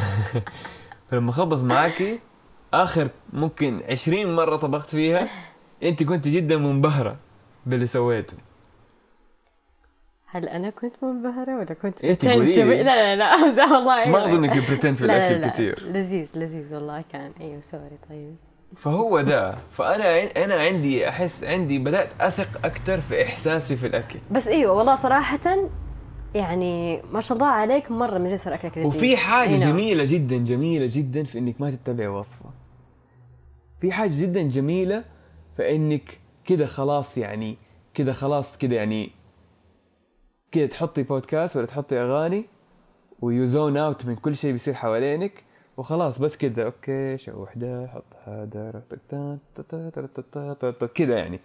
[1.10, 2.20] فلما أخبص معاكي
[2.74, 5.28] آخر ممكن 20 مرة طبخت فيها
[5.82, 7.16] أنت كنت جدا منبهرة
[7.66, 8.36] باللي سويته.
[10.36, 12.82] هل أنا كنت منبهرة ولا كنت انت pretend قولي.
[12.82, 15.48] لا لا لا أمزح والله ما اظنك pretend في لا لا الأكل لا.
[15.48, 17.32] كثير لذيذ لذيذ والله كان.
[17.40, 18.36] أيوه سوري طيب.
[18.76, 19.58] فهو ده.
[19.72, 24.18] فأنا أنا عندي أحس عندي بدأت أثق أكثر في إحساسي في الأكل.
[24.30, 25.56] بس أيوه والله صراحة
[26.34, 28.86] يعني ما شاء الله عليك مرة من جسر أكلك لذيذ.
[28.96, 29.70] وفي حاجة أي نعم.
[29.72, 32.50] جميلة جدا جميلة جدا في إنك ما تتبعي وصفة.
[33.80, 35.04] في حاجة جدا جميلة
[35.58, 37.56] فانك كده خلاص يعني
[37.94, 39.10] كده خلاص كده يعني
[40.56, 42.44] كذا تحطي بودكاست ولا تحطي أغاني
[43.20, 45.44] و you zone out من كل شيء بيصير حوالينك
[45.76, 46.64] وخلاص بس كذا.
[46.64, 48.82] okay شوي ده حط هذا
[50.94, 51.40] كذا يعني.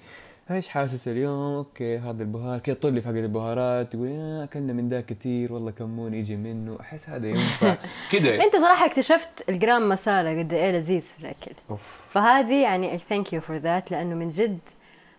[0.51, 4.07] إيش حاسس اليوم؟ okay هذا البهار كذا طلي في هذه البهارات تقول
[4.43, 6.77] أكلنا من ذا كثير والله كمون يجي منه.
[6.81, 7.75] أحس هذا ينفع.
[8.11, 8.43] كذا.
[8.43, 11.51] أنت صراحة اكتشفت ال garam masala قد إيه لذيذ في الأكل.
[11.69, 12.01] أوف.
[12.11, 14.59] فهذه يعني thank you for that لأنه من جد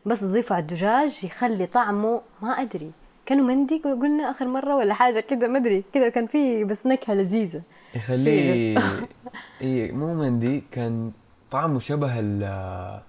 [0.07, 3.02] بس تضيفه على الدجاج يخلي طعمه ما أدري.
[3.27, 7.15] كانوا مندي قلنا آخر مرة ولا حاجة كذا ما أدري كذا كان فيه بس نكهة
[7.15, 7.63] لذيذة.
[7.95, 8.79] يخليه
[9.63, 11.13] اي مو مندي كان
[11.51, 13.03] طعمه شبه ال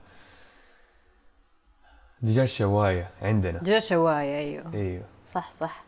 [2.21, 3.59] دجاج شواية عندنا.
[3.59, 4.73] دجاج شواية أيوه.
[4.73, 5.03] أيوه.
[5.31, 5.83] صح صح.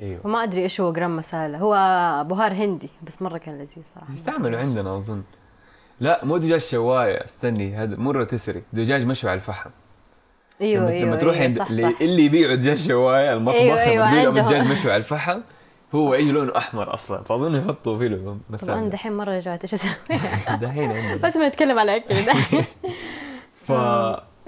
[0.00, 0.20] أيوه.
[0.24, 1.58] وما أدري إيش هو جرام مسالة.
[1.58, 1.74] هو
[2.24, 4.12] بهار هندي بس مرة كان لذيذ صراحة.
[4.12, 5.22] يستعملوا عندنا أظن.
[6.00, 8.62] لا مو دجاج شواية استني هذا مرة تسري.
[8.72, 9.70] دجاج مشوي على الفحم.
[10.60, 12.00] إيوه لما, إيوه لما تروح أيوة عند صح اللي, صح.
[12.00, 14.48] اللي يبيعوا دجاج شواية المطبخ أيوة، لما أيوة، لهم عندهم.
[14.48, 15.40] دجاج مشوي على الفحم
[15.94, 19.74] هو أي لونه أحمر أصلا فأظن يحطوا فيه له طبعا مسالة دحين مرة جوعت إيش
[19.74, 19.90] أسوي؟
[20.62, 22.64] دحين بس ما نتكلم على أكل دحين
[23.66, 23.72] ف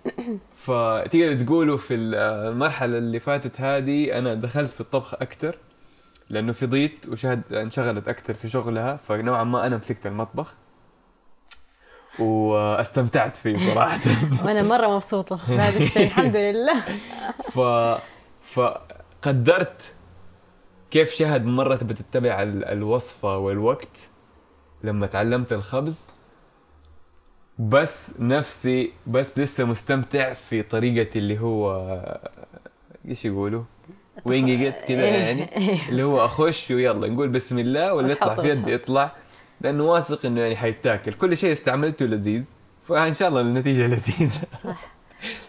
[0.65, 5.59] فتقدر تقولوا في المرحلة اللي فاتت هذه أنا دخلت في الطبخ أكتر
[6.31, 10.55] لأنه فضيت وشهد انشغلت أكتر في شغلها فنوعا ما أنا مسكت المطبخ.
[12.19, 14.01] واستمتعت فيه صراحة
[14.45, 16.81] وأنا مرة مبسوطة بهذا الشيء الحمد لله
[17.53, 17.61] ف
[18.43, 19.95] فقدرت
[20.91, 24.09] كيف شهد مرة تبي تتبع ال- الوصفة والوقت
[24.85, 26.11] لما تعلمت الخبز
[27.59, 31.73] بس نفسي بس لسه مستمتع في طريقة اللي هو
[33.09, 33.63] إيش يقولوا؟
[34.25, 35.13] وينج كذا إيه.
[35.15, 35.49] يعني
[35.89, 38.35] اللي هو أخش ويلا نقول بسم الله واللي يطلع.
[38.35, 39.13] في يدي يطلع
[39.61, 41.13] لأنه واثق إنه يعني حيتاكل.
[41.13, 42.55] كل شيء استعملته لذيذ.
[42.83, 44.47] فإن شاء الله النتيجة لذيذة.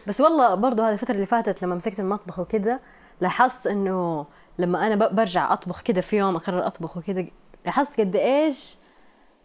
[0.07, 2.79] بس والله برضو هذه الفترة اللي فاتت لما مسكت المطبخ وكده
[3.21, 4.25] لاحظت إنه
[4.59, 7.25] لما أنا برجع أطبخ كده في يوم أقرر أطبخ وكده
[7.65, 8.75] لاحظت قد إيش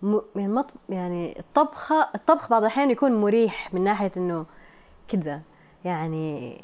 [0.02, 0.20] م...
[0.36, 0.64] يعني.
[0.88, 4.46] يعني الطبخه الطبخ بعض الأحيان يكون مريح من ناحية إنه
[5.08, 5.42] كده
[5.84, 6.58] يعني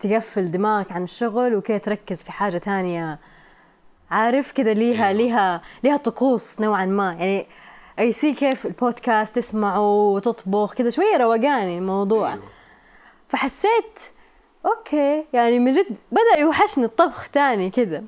[0.00, 3.18] تقفل دماغك عن الشغل وكده تركز في حاجة تانية.
[4.14, 7.12] عارف كده ليها ليها ليها طقوس نوعا ما.
[7.12, 7.46] يعني
[7.98, 12.36] اي سي كيف البودكاست تسمعه وتطبخ كده شوية روقاني الموضوع.
[13.28, 14.00] فحسيت
[14.66, 18.02] okay يعني من جد بدأ يوحشني الطبخ تاني كده.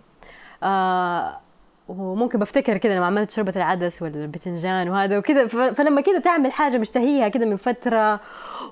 [0.62, 1.40] آه
[1.88, 6.78] وممكن بفتكر كده لما عملت شوربة العدس ولا البتنجان وهذا ف- فلما كده تعمل حاجة
[6.78, 8.20] مشتهيها كده من فترة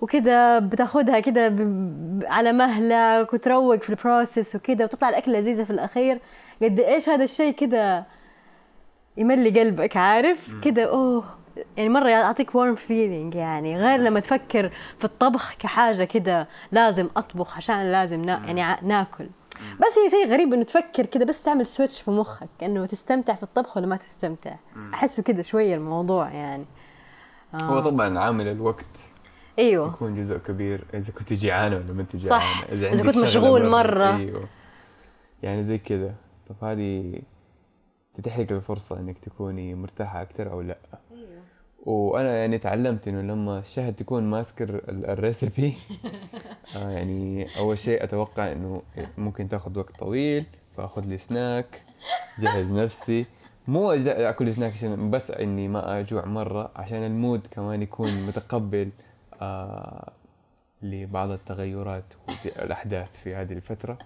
[0.01, 5.64] وكده بتاخدها كده ب- ب- على مهلك وتروق في ال process وكده وتطلع الأكل لذيذة
[5.64, 6.20] في الأخير.
[6.62, 8.07] قد إيش هذا الشيء كده
[9.17, 11.25] يملي قلبك عارف؟ كده أوه.
[11.77, 17.57] يعني مرة يعطيك warm feeling يعني غير لما تفكر في الطبخ كحاجة كده لازم أطبخ
[17.57, 19.29] عشان لازم نا يعني ناكل.
[19.55, 23.43] بس هي شيء غريب إنه تفكر كده بس تعمل سويتش في مخك إنه تستمتع في
[23.43, 24.55] الطبخ ولا ما تستمتع.
[24.95, 26.64] أحسه كده شوية الموضوع يعني.
[27.62, 28.85] هو طبعا عامل الوقت.
[29.59, 29.88] أيوه.
[29.88, 32.64] يكون جزء كبير إذا كنت جيعانه ولا ما انت جيعانه صح.
[32.73, 33.71] إذا عندك كنت مشغول برا.
[33.71, 34.17] مرة.
[34.17, 34.49] أيوه.
[35.43, 36.14] يعني زي كذا
[36.61, 37.21] طب هذه
[38.14, 40.79] تتيح لك الفرصة إنك تكوني مرتاحة أكثر أو لأ.
[41.87, 45.75] وأنا يعني تعلمت إنه لما الشهد تكون ماسك ال- ال recipe
[46.77, 48.83] آه يعني أول شيء أتوقع إنه
[49.19, 50.45] ممكن تاخذ وقت طويل
[50.77, 51.83] فأخذ لي سناك
[52.38, 53.27] جهز نفسي.
[53.69, 58.90] مو أكل سناك عشان بس إني ما أجوع مرة عشان ال mood كمان يكون متقبل
[59.40, 60.12] آه
[60.83, 62.05] لبعض التغيرات
[62.59, 63.99] والاحداث في هذه الفترة.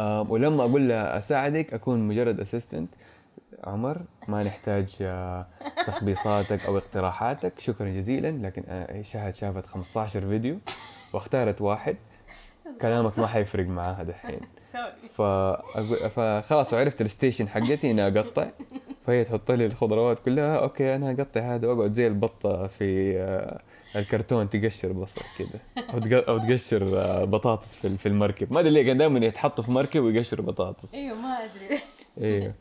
[0.00, 2.88] ولما أقول لها أساعدك أكون مجرد assistant
[3.64, 5.46] عمر ما نحتاج آه،
[5.86, 7.52] تخبيصاتك أو اقتراحاتك.
[7.60, 8.46] شكرا جزيلا.
[8.46, 10.58] لكن آه، شهد شافت 15 فيديو
[11.12, 11.96] واختارت واحد.
[12.80, 14.40] كلامك ما حيفرق معاها دحين.
[15.16, 18.46] فأقول فخلاص عرفت ال station حقتي إني أقطع.
[19.06, 20.56] فهي تحط لي الخضروات كلها.
[20.56, 23.60] okay أنا أقطع هذا وأقعد زي البطة في آه،
[23.96, 25.84] الكرتون تقشر بصل كده.
[25.94, 28.52] أو تق- أو تقشر آه، بطاطس في في المركب.
[28.52, 30.94] ما أدري ليه كان دائما يتحطوا في مركب ويقشروا بطاطس.
[30.94, 31.78] إيوه ما أدري.
[32.20, 32.52] إيوه.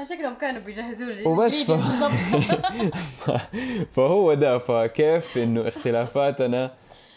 [0.00, 1.24] آه شكلهم كانوا بيجهزوا لي.
[1.24, 1.70] وبس ف...
[3.96, 4.58] فهو ده.
[4.58, 6.70] فكيف إنه اختلافاتنا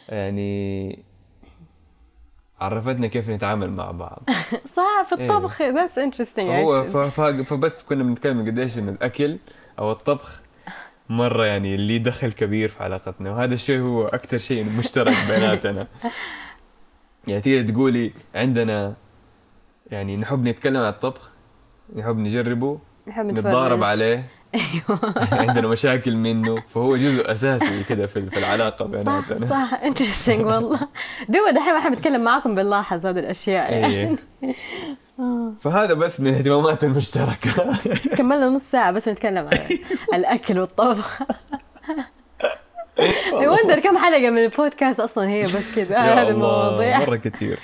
[0.10, 1.00] يعني
[2.62, 4.24] عرفتنا كيف نتعامل مع بعض.
[4.78, 6.68] صح في الطبخ that's interesting.
[6.88, 6.98] ف...
[6.98, 9.38] فبس كنا بنتكلم قديش انه الأكل
[9.80, 10.42] أو الطبخ
[11.10, 15.88] مرة يعني له دخل كبير في علاقتنا وهذا الشيء هو أكثر شيء مشترك بيناتنا.
[17.28, 18.94] يعني تقدر تقولي عندنا
[19.92, 21.32] يعني نحب نتكلم عن الطبخ
[21.96, 23.46] نحب نجربه نحب نتفرج.
[23.48, 24.24] نتضارب عليه.
[24.56, 25.00] أيوه.
[25.42, 29.50] عندنا مشاكل منه فهو جزء أساسي كده في في العلاقة صح بيناتنا.
[29.50, 29.74] صح.
[29.74, 30.80] انترستنج والله.
[31.30, 34.18] دوبا دحين وإحنا بنتكلم معاكم بنلاحظ هذه الأشياء يعني.
[34.44, 34.56] إيه
[35.62, 37.78] فهذا بس من الاهتمامات المشتركة.
[38.18, 39.60] كملنا نص ساعة بس نتكلم عن
[40.20, 41.20] الأكل والطبخ.
[43.32, 45.98] Wonder كم حلقة من البودكاست أصلا هي بس كذا.
[45.98, 47.00] هذه المواضيع.
[47.00, 47.60] مرة كثير.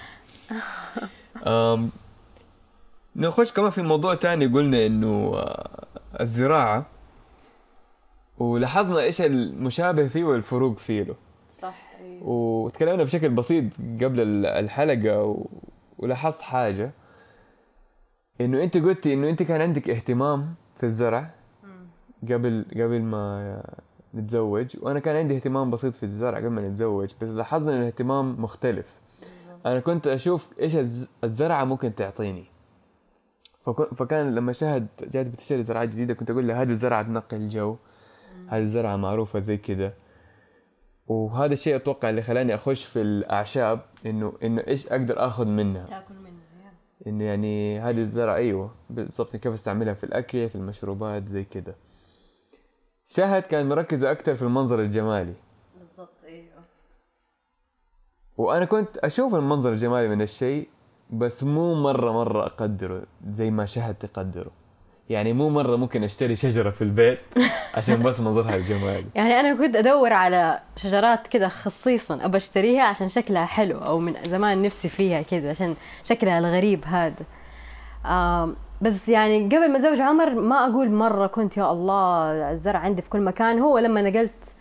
[3.16, 4.46] نخش كمان في موضوع تاني.
[4.46, 5.83] قلنا إنه آه،
[6.22, 6.86] الزراعة
[8.40, 11.16] ولاحظنا إيش المشابه فيه والفروق فيه له.
[11.60, 11.76] صح
[12.22, 13.64] وتكلمنا بشكل بسيط
[14.04, 15.46] قبل ال- الحلقة و...
[15.98, 16.92] ولاحظت حاجة
[18.42, 21.30] إنه أنت قلتي إنه أنت كان عندك اهتمام في الزرع
[22.32, 23.64] قبل قبل ما
[24.16, 28.42] نتزوج وأنا كان عندي اهتمام بسيط في الزرع قبل ما نتزوج بس لاحظنا ان الاهتمام
[28.42, 28.86] مختلف.
[29.66, 32.46] أنا كنت أشوف إيش الز- الزرعة ممكن تعطيني.
[33.96, 37.76] فكان لما شهد جات بتشتري زراعات جديدة كنت أقول له هذه الزرعه تنقي الجو.
[38.48, 39.94] هذه الزرعه معروفة زي كده.
[41.08, 45.86] وهذا الشيء أتوقع اللي خلاني أخش في الأعشاب إنه إنه إيش أقدر آخذ منها.
[45.86, 46.72] تأكل منه يا.
[47.08, 51.76] إنه يعني هذه الزرعة أيوه بالضبط كيف أستعملها في الأكل في المشروبات زي كده.
[53.06, 55.34] شهد كان مركزة أكثر في المنظر الجمالي.
[55.78, 56.64] بالضبط أيوه.
[58.38, 60.70] وأنا كنت أشوف المنظر الجمالي من الشيء
[61.14, 64.52] بس مو مرة مرة أقدره زي ما شهد تقدره.
[65.10, 67.20] يعني مو مرة ممكن أشتري شجرة في البيت
[67.78, 73.10] عشان بس منظرها الجمالي يعني أنا كنت أدور على شجرات كده خصيصا أبى أشتريها عشان
[73.10, 77.26] شكلها حلو أو من زمان نفسي فيها كده عشان شكلها الغريب هذا.
[78.82, 83.10] بس يعني قبل ما أتزوج عمر ما أقول مرة كنت يا الله الزرع عندي في
[83.10, 83.60] كل مكان.
[83.60, 84.56] هو لما نقلت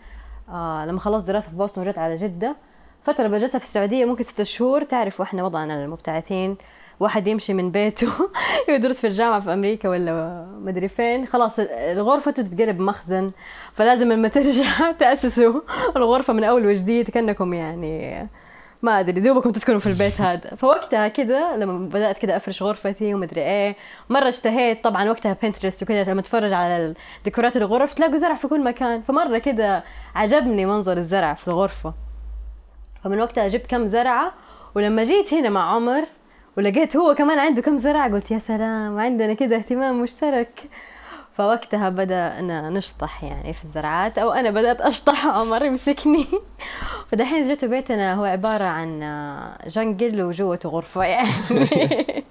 [0.49, 2.55] آه لما خلصت دراسة في بوسطن ورجعت على جدة
[3.03, 6.57] فترة بجلسها في السعودية ممكن ستة شهور تعرفوا إحنا وضعنا المبتعثين.
[6.99, 8.07] واحد يمشي من بيته
[8.69, 11.25] يدرس في الجامعة في أمريكا ولا مدري فين.
[11.25, 11.59] خلاص
[11.95, 13.31] غرفته تتقلب مخزن
[13.75, 15.61] فلازم لما ترجع تأسسوا
[15.97, 17.09] الغرفة من أول وجديد.
[17.09, 18.27] كأنكم يعني
[18.81, 20.55] ما أدري دوبكم تسكنوا في البيت هذا.
[20.55, 23.75] فوقتها كده لما بدأت كده أفرش غرفتي ومدري إيه
[24.09, 24.83] مرة اشتهيت.
[24.83, 26.93] طبعا وقتها بنترست وكده لما اتفرج على
[27.23, 29.01] ديكورات الغرف تلاقوا زرع في كل مكان.
[29.01, 29.83] فمرة كده
[30.15, 31.93] عجبني منظر الزرع في الغرفة.
[33.03, 34.33] فمن وقتها جبت كم زرعة
[34.75, 36.03] ولما جيت هنا مع عمر
[36.57, 40.69] ولقيت هو كمان عنده كم زرعة قلت يا سلام عندنا كده اهتمام مشترك.
[41.37, 46.25] فوقتها بدأنا نشطح يعني في الزراعات أو أنا بدأت أشطح عمر يمسكني.
[47.11, 48.99] فدحين جيت بيتنا هو عبارة عن
[49.67, 51.29] جنجل وجوته غرفة يعني.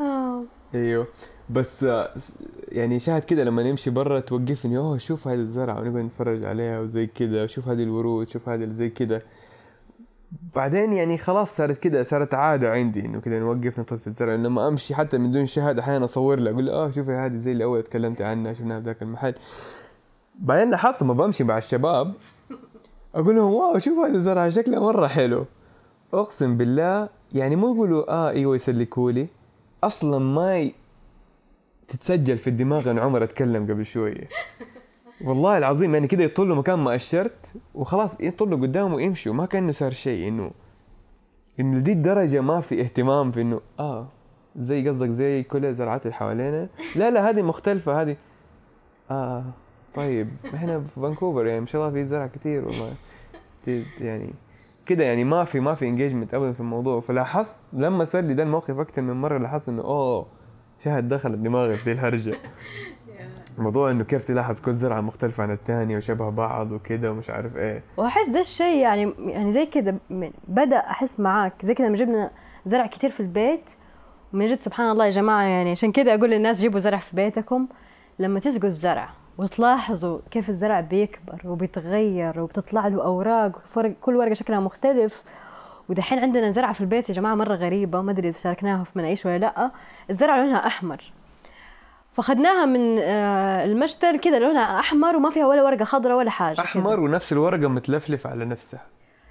[0.00, 0.42] آه.
[0.74, 1.06] أيوه.
[1.50, 1.86] بس
[2.68, 7.06] يعني شاهد كده لما نمشي برا توقفني أوه شوف هذه الزرعة ونقعد نتفرج عليها وزي
[7.06, 9.22] كده وشوف هذه الورود شوف هذه زي كده.
[10.54, 14.34] بعدين يعني خلاص صارت كده صارت عادة عندي إنه كده نوقف نطفي الزرع.
[14.34, 17.52] لما أمشي حتى من دون شهادة أحيانا أصور له أقول له آه شوفي هذه زي
[17.52, 19.34] اللي أول تكلمت عنها شفناها في ذاك المحل.
[20.38, 22.14] بعدين لاحظت لما بمشي مع الشباب
[23.14, 25.46] أقول لهم واو شوف هذه الزرعه شكلها مرة حلو.
[26.14, 29.26] أقسم بالله يعني مو يقولوا آه إيوه يسلكوا لي.
[29.84, 30.74] أصلا ما ي...
[31.88, 34.28] تتسجل في الدماغ ان عمر أتكلم قبل شوية.
[35.24, 39.32] والله العظيم يعني كده يطلوا مكان ما أشرت وخلاص يطلوا قدامه ويمشوا.
[39.34, 40.50] ما كأنه صار شيء إنه
[41.60, 44.08] إنه دي الدرجة ما في اهتمام في إنه آه
[44.56, 46.68] زي قصدك زي كل الزراعات اللي حوالينا.
[46.96, 48.16] لا لا هذه مختلفة هذه
[49.10, 49.44] آه
[49.94, 52.92] طيب إحنا في فانكوفر يعني ما شاء الله في زرع كثير والله.
[54.00, 54.34] يعني
[54.86, 57.00] كده يعني ما في ما في engagement ابدا في الموضوع.
[57.00, 60.26] فلاحظت لما صار لي ده الموقف أكثر من مرة لاحظت إنه أوه
[60.84, 62.36] شهد دخلت دماغي في دي الهرجة.
[63.58, 67.82] موضوع إنه كيف تلاحظ كل زرعة مختلفة عن الثانية وشبه بعض وكده ومش عارف إيه.
[67.96, 69.94] وأحس ده الشيء يعني يعني زي كده
[70.48, 72.30] بدأ أحس معاك زي كده لما جبنا
[72.64, 73.70] زرع كتير في البيت
[74.32, 77.66] من جد سبحان الله يا جماعة يعني عشان كده أقول للناس جيبوا زرع في بيتكم.
[78.18, 83.60] لما تسقوا الزرع وتلاحظوا كيف الزرع بيكبر وبيتغير وبتطلع له أوراق
[84.00, 85.22] كل ورقة شكلها مختلف.
[85.88, 89.26] ودحين عندنا زرعة في البيت يا جماعة مرة غريبة ما أدري إذا شاركناها في مناقيش
[89.26, 89.70] ولا لأ.
[90.10, 91.12] الزرعة لونها أحمر.
[92.16, 96.60] فاخذناها من آه، المشتل كده لونها أحمر وما فيها ولا ورقة خضراء ولا حاجة.
[96.60, 98.82] أحمر ونفس الورقة متلفلفه على نفسها.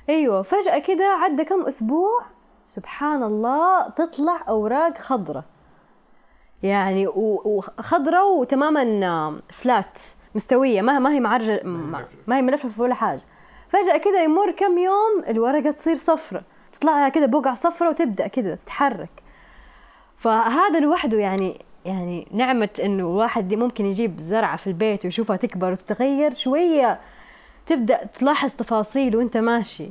[0.09, 2.25] أيوه فجأة كده عدى كم أسبوع
[2.65, 5.43] سبحان الله تطلع أوراق خضراء.
[6.63, 9.99] يعني وخضراء وتماما فلات
[10.35, 11.61] مستوية ما ما هي معرجة
[12.27, 12.83] ما هي ملفلفة.
[12.83, 13.21] ولا حاجة.
[13.69, 18.55] فجأة كده يمر كم يوم الورقة تصير صفرة تطلع لها كده بقع صفرة وتبدأ كده
[18.55, 19.23] تتحرك.
[20.17, 26.33] فهذا لوحده يعني يعني نعمة إنه الواحد ممكن يجيب زرعة في البيت ويشوفها تكبر وتتغير
[26.33, 26.99] شوية
[27.67, 29.89] تبدأ تلاحظ تفاصيل وأنت ماشي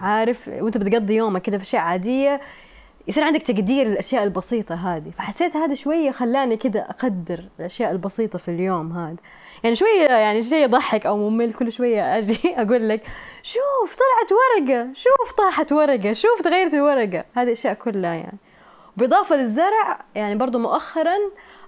[0.00, 2.40] عارف؟ وأنت بتقضي يومك كده في أشياء عادية
[3.08, 5.10] يصير عندك تقدير للأشياء البسيطة هذه.
[5.18, 9.16] فحسيت هذا شوية خلاني كده أقدر الأشياء البسيطة في اليوم هذا.
[9.64, 13.02] يعني شوية يعني شيء يضحك أو ممل كل شوية أجي أقول لك
[13.42, 17.24] شوف طلعت ورقة شوف طاحت ورقة شوف تغيرت الورقة.
[17.34, 18.38] هذه الاشياء كلها يعني.
[18.98, 21.16] بالإضافة للزرع يعني برضو مؤخرا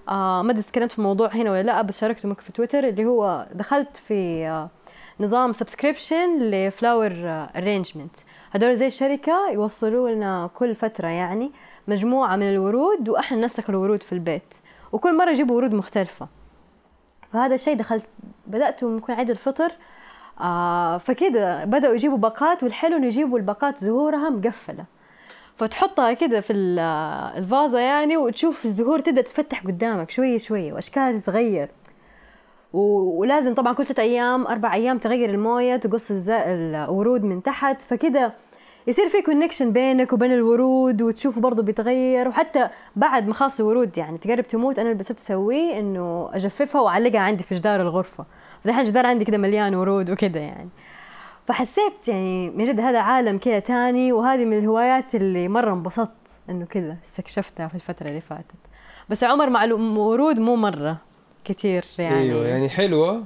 [0.09, 3.05] آه ما أدري تكلمت في الموضوع هنا ولا لأ بس شاركته ممكن في تويتر اللي
[3.05, 4.69] هو دخلت في آه
[5.19, 7.11] نظام subscription ل flower
[7.55, 8.15] arrangement
[8.51, 11.51] هدول زي شركه يوصلوا لنا كل فترة يعني
[11.87, 14.53] مجموعة من الورود وإحنا ننسق الورود في البيت.
[14.91, 16.27] وكل مرة يجيبوا ورود مختلفة.
[17.33, 18.05] فهذا الشيء دخلت
[18.47, 19.71] بدأت ممكن عيد الفطر
[20.41, 24.85] آه فكده بدأوا يجيبوا باقات والحلو إنه يجيبوا الباقات زهورها مقفلة.
[25.61, 26.79] فتحطها كده في ال-
[27.37, 31.69] الفازة يعني وتشوف الزهور تبدأ تتفتح قدامك شوية شوية وأشكالها تتغير.
[32.73, 38.33] ولازم طبعا كل ثلاث أيام أربع أيام تغير الموية تقص الورود من تحت فكده
[38.87, 42.27] يصير في كونكشن بينك وبين الورود وتشوفه برضه بيتغير.
[42.27, 47.19] وحتى بعد ما خلاص الورود يعني تقرب تموت أنا اللي بس أسويه إنه أجففها وأعلقها
[47.21, 48.25] عندي في جدار الغرفة.
[48.63, 50.69] فدحين الجدار عندي كده مليان ورود وكده يعني.
[51.47, 56.11] فحسيت يعني من جد هذا عالم كده تاني وهذه من الهوايات اللي مرة انبسطت
[56.49, 58.45] إنه كذا استكشفتها في الفترة اللي فاتت.
[59.09, 60.97] بس عمر مع الورود مو مرة
[61.45, 62.19] كتير يعني.
[62.19, 63.23] أيوه يعني حلوة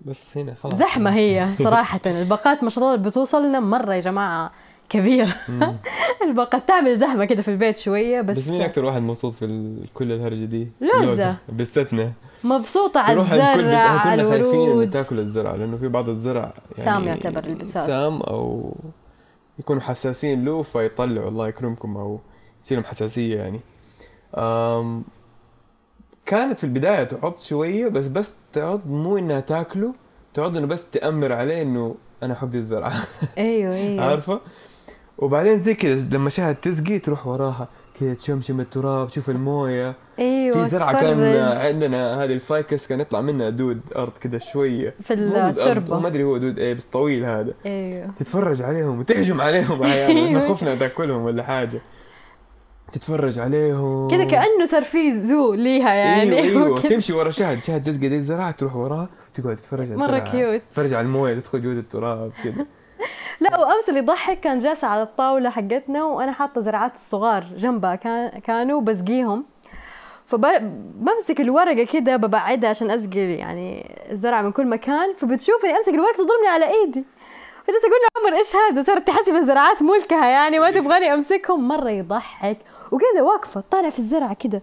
[0.00, 0.74] بس هنا خلاص.
[0.74, 2.00] زحمة هي صراحة.
[2.06, 4.52] الباقات ما شاء الله بتوصلنا مرة يا جماعة
[4.88, 5.34] كبيرة.
[6.28, 10.12] الباقات تعمل زحمة كده في البيت شوية بس, بس مين أكثر واحد مبسوط في كل
[10.12, 11.36] الهرجة دي؟ لوزة.
[11.48, 12.12] بالستنا
[12.44, 17.44] مبسوطة على الزرع كنا خايفين إنه تاكل الزرع لأنه في بعض الزرع يعني سام يعتبر
[17.44, 17.86] البساس.
[17.86, 18.74] سام أو
[19.58, 21.28] يكونوا حساسين له فيطلعوا.
[21.28, 22.20] الله يكرمكم أو
[22.64, 23.60] يصير لهم حساسية يعني.
[24.34, 25.04] أم
[26.26, 29.94] كانت في البداية تعض شوية بس بس تعض مو إنها تاكله
[30.34, 32.92] تعض إنه بس تأمر عليه إنه أنا أحب دي الزرعة.
[33.38, 34.04] أيوه أيوه.
[34.10, 34.40] عارفة؟
[35.18, 37.68] وبعدين زي كذا لما شهد تسقي تروح وراها.
[38.00, 41.20] كذا تشمشم التراب تشوف الموية إيوه في زرعة كان.
[41.66, 46.00] عندنا هذه ال ficus كان يطلع منها دود أرض كذا شوية في التربة.
[46.00, 50.48] ما أدري هو دود إيه بس طويل هذا إيوه تتفرج عليهم وتهجم عليهم أحيانا أيوة.
[50.48, 51.80] خفنا تاكلهم ولا حاجة
[52.92, 56.80] تتفرج عليهم كده كأنه صار في زو ليها يعني إيوه إيوه.
[56.90, 60.32] تمشي ورا شهد شهد تسقي دي الزرعة تروح وراها تقعد تتفرج على الزرعة.
[60.32, 60.62] cute.
[60.70, 62.66] تتفرج على الموية تدخل جوا التراب كذا
[63.40, 68.28] لا وأمس اللي يضحك كان جالسه على الطاولة حقتنا وأنا حاطة زرعات الصغار جنبها كان
[68.28, 69.44] كانوا بسقيهم
[70.26, 75.14] فبمسك الورقة كده ببعدها عشان اسقي يعني الزرعه من كل مكان.
[75.14, 77.04] فبتشوفني أمسك الورقة تضربني على إيدي.
[77.66, 81.68] فجلست أقول له عمر إيش هذا؟ صارت تحسب الزرعات ملكها يعني ما تبغاني أمسكهم.
[81.68, 82.58] مرة يضحك
[82.92, 84.62] وكذا واقفة طالع في الزرعة كده.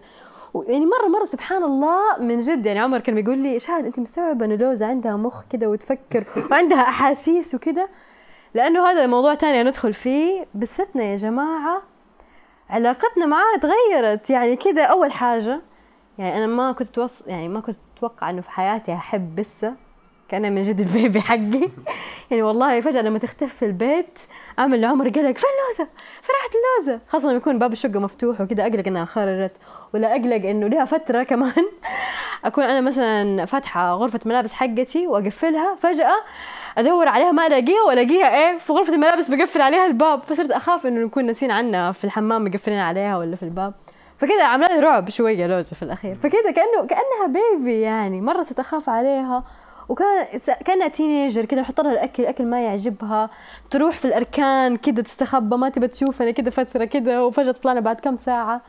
[0.68, 4.44] يعني مرة مرة سبحان الله من جد يعني عمر كان بيقول لي شاهد أنت مستوعبه
[4.44, 7.88] انه لوزه عندها مخ كده وتفكر وعندها أحاسيس وكده.
[8.54, 10.46] لأنه هذا موضوع تاني ندخل فيه.
[10.54, 11.82] بستنا يا جماعة
[12.70, 14.30] علاقتنا معاه تغيرت.
[14.30, 15.60] يعني كده أول حاجة
[16.18, 17.22] يعني أنا ما كنت توص...
[17.26, 19.74] يعني ما كنت أتوقع إنه في حياتي أحب بسة.
[20.28, 21.68] كان من جد البيبي حقي.
[22.30, 24.18] يعني والله فجأة لما تختفي في البيت
[24.58, 25.88] أعمل لعمر قلق فين لوزة؟
[26.22, 29.56] فين راحت اللوزه خاصة لما يكون باب الشقة مفتوح وكذا أقلق إنها خرجت
[29.94, 31.64] ولا أقلق إنه لها فترة كمان.
[32.44, 36.16] أكون أنا مثلا فاتحة غرفة ملابس حقتي وأقفلها فجأة
[36.78, 41.04] أدور عليها ما ألاقيها والاقيها إيه في غرفة الملابس بقفل عليها الباب فصرت أخاف إنه
[41.04, 43.74] نكون ناسين عنها في الحمام مقفلين عليها ولا في الباب.
[44.18, 46.14] فكذا عامله لي رعب شوية لوزة في الأخير.
[46.14, 49.44] فكذا كانه كأنها بيبي يعني مرة صرت أخاف عليها.
[49.88, 50.26] وكان
[50.64, 53.30] كأنها teenager كذا بحط لها الأكل الأكل ما يعجبها.
[53.70, 58.00] تروح في الأركان كذا تستخبى ما تبى تشوفنا كذا فترة كذا وفجأة تطلع لنا بعد
[58.00, 58.60] كم ساعة.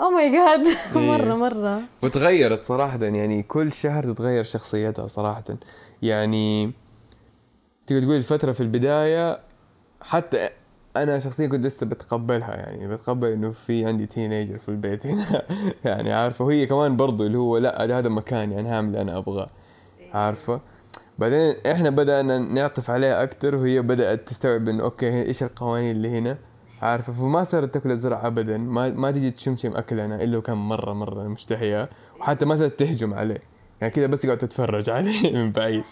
[0.00, 1.82] oh my god مره مرة.
[2.04, 5.44] وتغيرت صراحة يعني كل شهر تتغير شخصيتها صراحة.
[6.02, 6.72] يعني
[7.86, 9.40] تقدر تقول الفترة في البداية
[10.00, 10.48] حتى
[10.96, 15.42] أنا شخصيا كنت لسه بتقبلها يعني بتقبل إنه في عندي teenager في البيت هنا.
[15.84, 19.48] يعني عارفة وهي كمان برضو اللي هو لأ هذا مكاني يعني هعمل اللي أنا أبغاه.
[20.14, 20.60] عارفة؟
[21.18, 26.38] بعدين إحنا بدأنا نعطف عليها أكتر وهي بدأت تستوعب إنه أوكي إيش القوانين اللي هنا؟
[26.82, 31.22] عارفة؟ فما صارت تاكل الزرع ابدا ما ما تيجي تشمشم أكلنا إلا وكان مره مرة
[31.22, 31.88] مشتهية
[32.20, 33.42] وحتى ما صارت تهجم عليه.
[33.80, 35.84] يعني كذا بس قاعد تتفرج عليه من بعيد.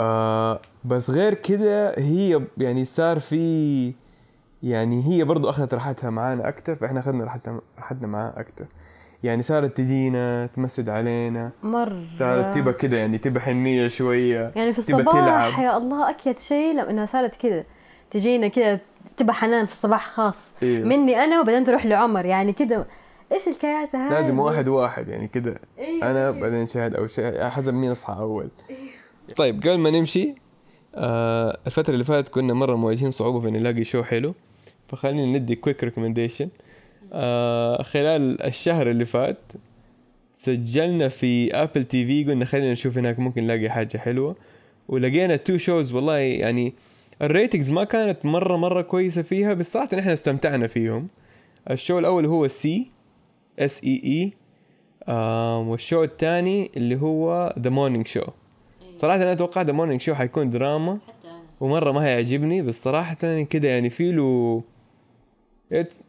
[0.00, 3.94] آه بس غير كده هي يعني صار في
[4.62, 8.66] يعني هي برضو أخذت راحتها معانا أكتر فإحنا أخذنا راحتها راحتنا معاها أكتر.
[9.22, 11.50] يعني صارت تجينا تمسد علينا.
[11.62, 12.06] مرة.
[12.12, 15.52] صارت تبى كده يعني تبى حنية شوية يعني في الصباح تلعب.
[15.64, 17.64] يا الله أكيد شيء لما إنها صارت كذا
[18.10, 18.80] تجينا كذا
[19.16, 20.52] تبى حنان في الصباح خاص.
[20.62, 20.84] إيه.
[20.84, 22.24] مني أنا وبعدين تروح لعمر.
[22.26, 22.86] يعني كذا
[23.32, 25.58] إيش الكياتة هذه لازم واحد واحد يعني كده.
[25.78, 26.10] إيه.
[26.10, 28.48] أنا بعدين شاهد أو شاهد حسب مين أصحى أول.
[29.36, 30.34] طيب قبل ما نمشي
[30.94, 34.34] آه الفترة اللي فاتت كنا مرة مواجهين صعوبة في نلاقي شو حلو.
[34.88, 36.48] فخلينا ندي quick recommendation
[37.12, 39.52] آه خلال الشهر اللي فات
[40.34, 44.36] سجلنا في Apple TV قلنا خلينا نشوف هناك ممكن نلاقي حاجة حلوة.
[44.88, 46.74] ولقينا two shows والله يعني
[47.22, 51.08] ال ratings ما كانت مرة مرة كويسة فيها بس صراحة إحنا استمتعنا فيهم.
[51.70, 52.90] ال show الأول هو See
[53.58, 54.32] S E E
[55.64, 58.22] وال show الثاني اللي هو The Morning Show
[58.98, 61.42] صراحة أنا أتوقع The Morning Show حيكون دراما حتى أنا.
[61.60, 64.62] ومرة ما هيعجبني بس صراحة كده يعني في له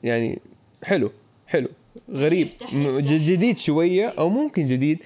[0.03, 0.41] يعني
[0.83, 1.11] حلو
[1.47, 1.69] حلو
[2.09, 2.47] غريب
[2.99, 5.03] جديد شوية أو ممكن جديد.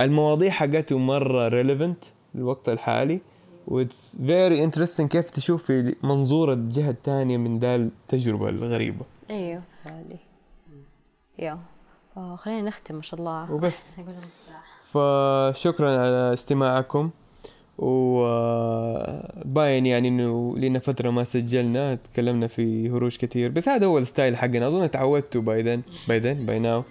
[0.00, 3.20] المواضيع حقته مرة relevant للوقت الحالي
[3.66, 9.04] و it's very interesting كيف تشوف في منظور الجهة الثانية من the التجربة الغريبة.
[9.30, 9.62] أيوه.
[9.84, 10.18] فعلي
[11.38, 11.58] yeah.
[12.36, 13.52] خلينا نختم ما شاء الله.
[13.52, 13.94] وبس.
[14.94, 17.10] فشكرا على استماعكم.
[17.78, 24.36] وباين يعني إنه لنا فترة ما سجلنا تكلمنا في هروج كثير بس هذا هو الستايل
[24.36, 24.66] حقنا.
[24.66, 26.84] أظن تعودتوا by then by then by now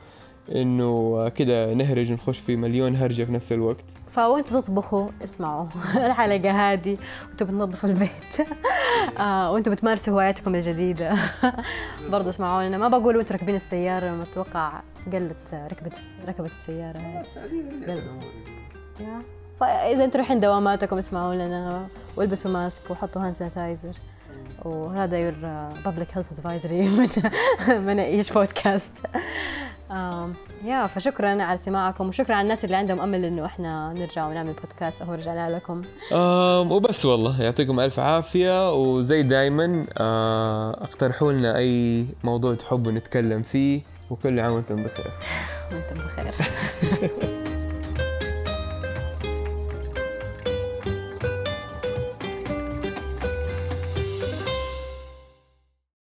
[0.51, 3.85] إنه كده نهرج ونخش في مليون هرجة في نفس الوقت.
[4.11, 5.67] فوانتوا تطبخوا اسمعوا
[6.07, 6.97] الحلقة هذه
[7.29, 8.09] وانتوا بتنظفوا البيت.
[9.19, 11.17] آه وانتوا بتمارسوا هواياتكم الجديدة.
[12.11, 12.77] برضه اسمعوا لنا.
[12.77, 14.81] ما بقول وانتوا راكبين السيارة لما أتوقع
[15.13, 15.93] قلت ركبت
[16.27, 16.99] ركبت السيارة.
[18.99, 19.21] yeah.
[19.59, 21.87] فإذا أنتوا رايحين دواماتكم اسمعوا لنا
[22.17, 23.93] والبسوا mask وحطوا hand sanitizer
[24.65, 25.33] وهذا your
[25.85, 27.09] public health advisory من
[27.69, 28.91] من إيش بودكاست
[30.65, 35.01] yeah فشكرا على سماعكم وشكرا على الناس اللي عندهم أمل إنه إحنا نرجع ونعمل بودكاست
[35.01, 35.81] أهو رجعنا لكم.
[36.71, 38.73] وبس والله يعطيكم ألف عافية.
[38.73, 43.81] وزي دايما آه اقترحوا لنا أي موضوع تحبوا نتكلم فيه.
[44.09, 45.11] وكل عام وأنتم بخير.
[45.71, 46.33] وأنتم بخير.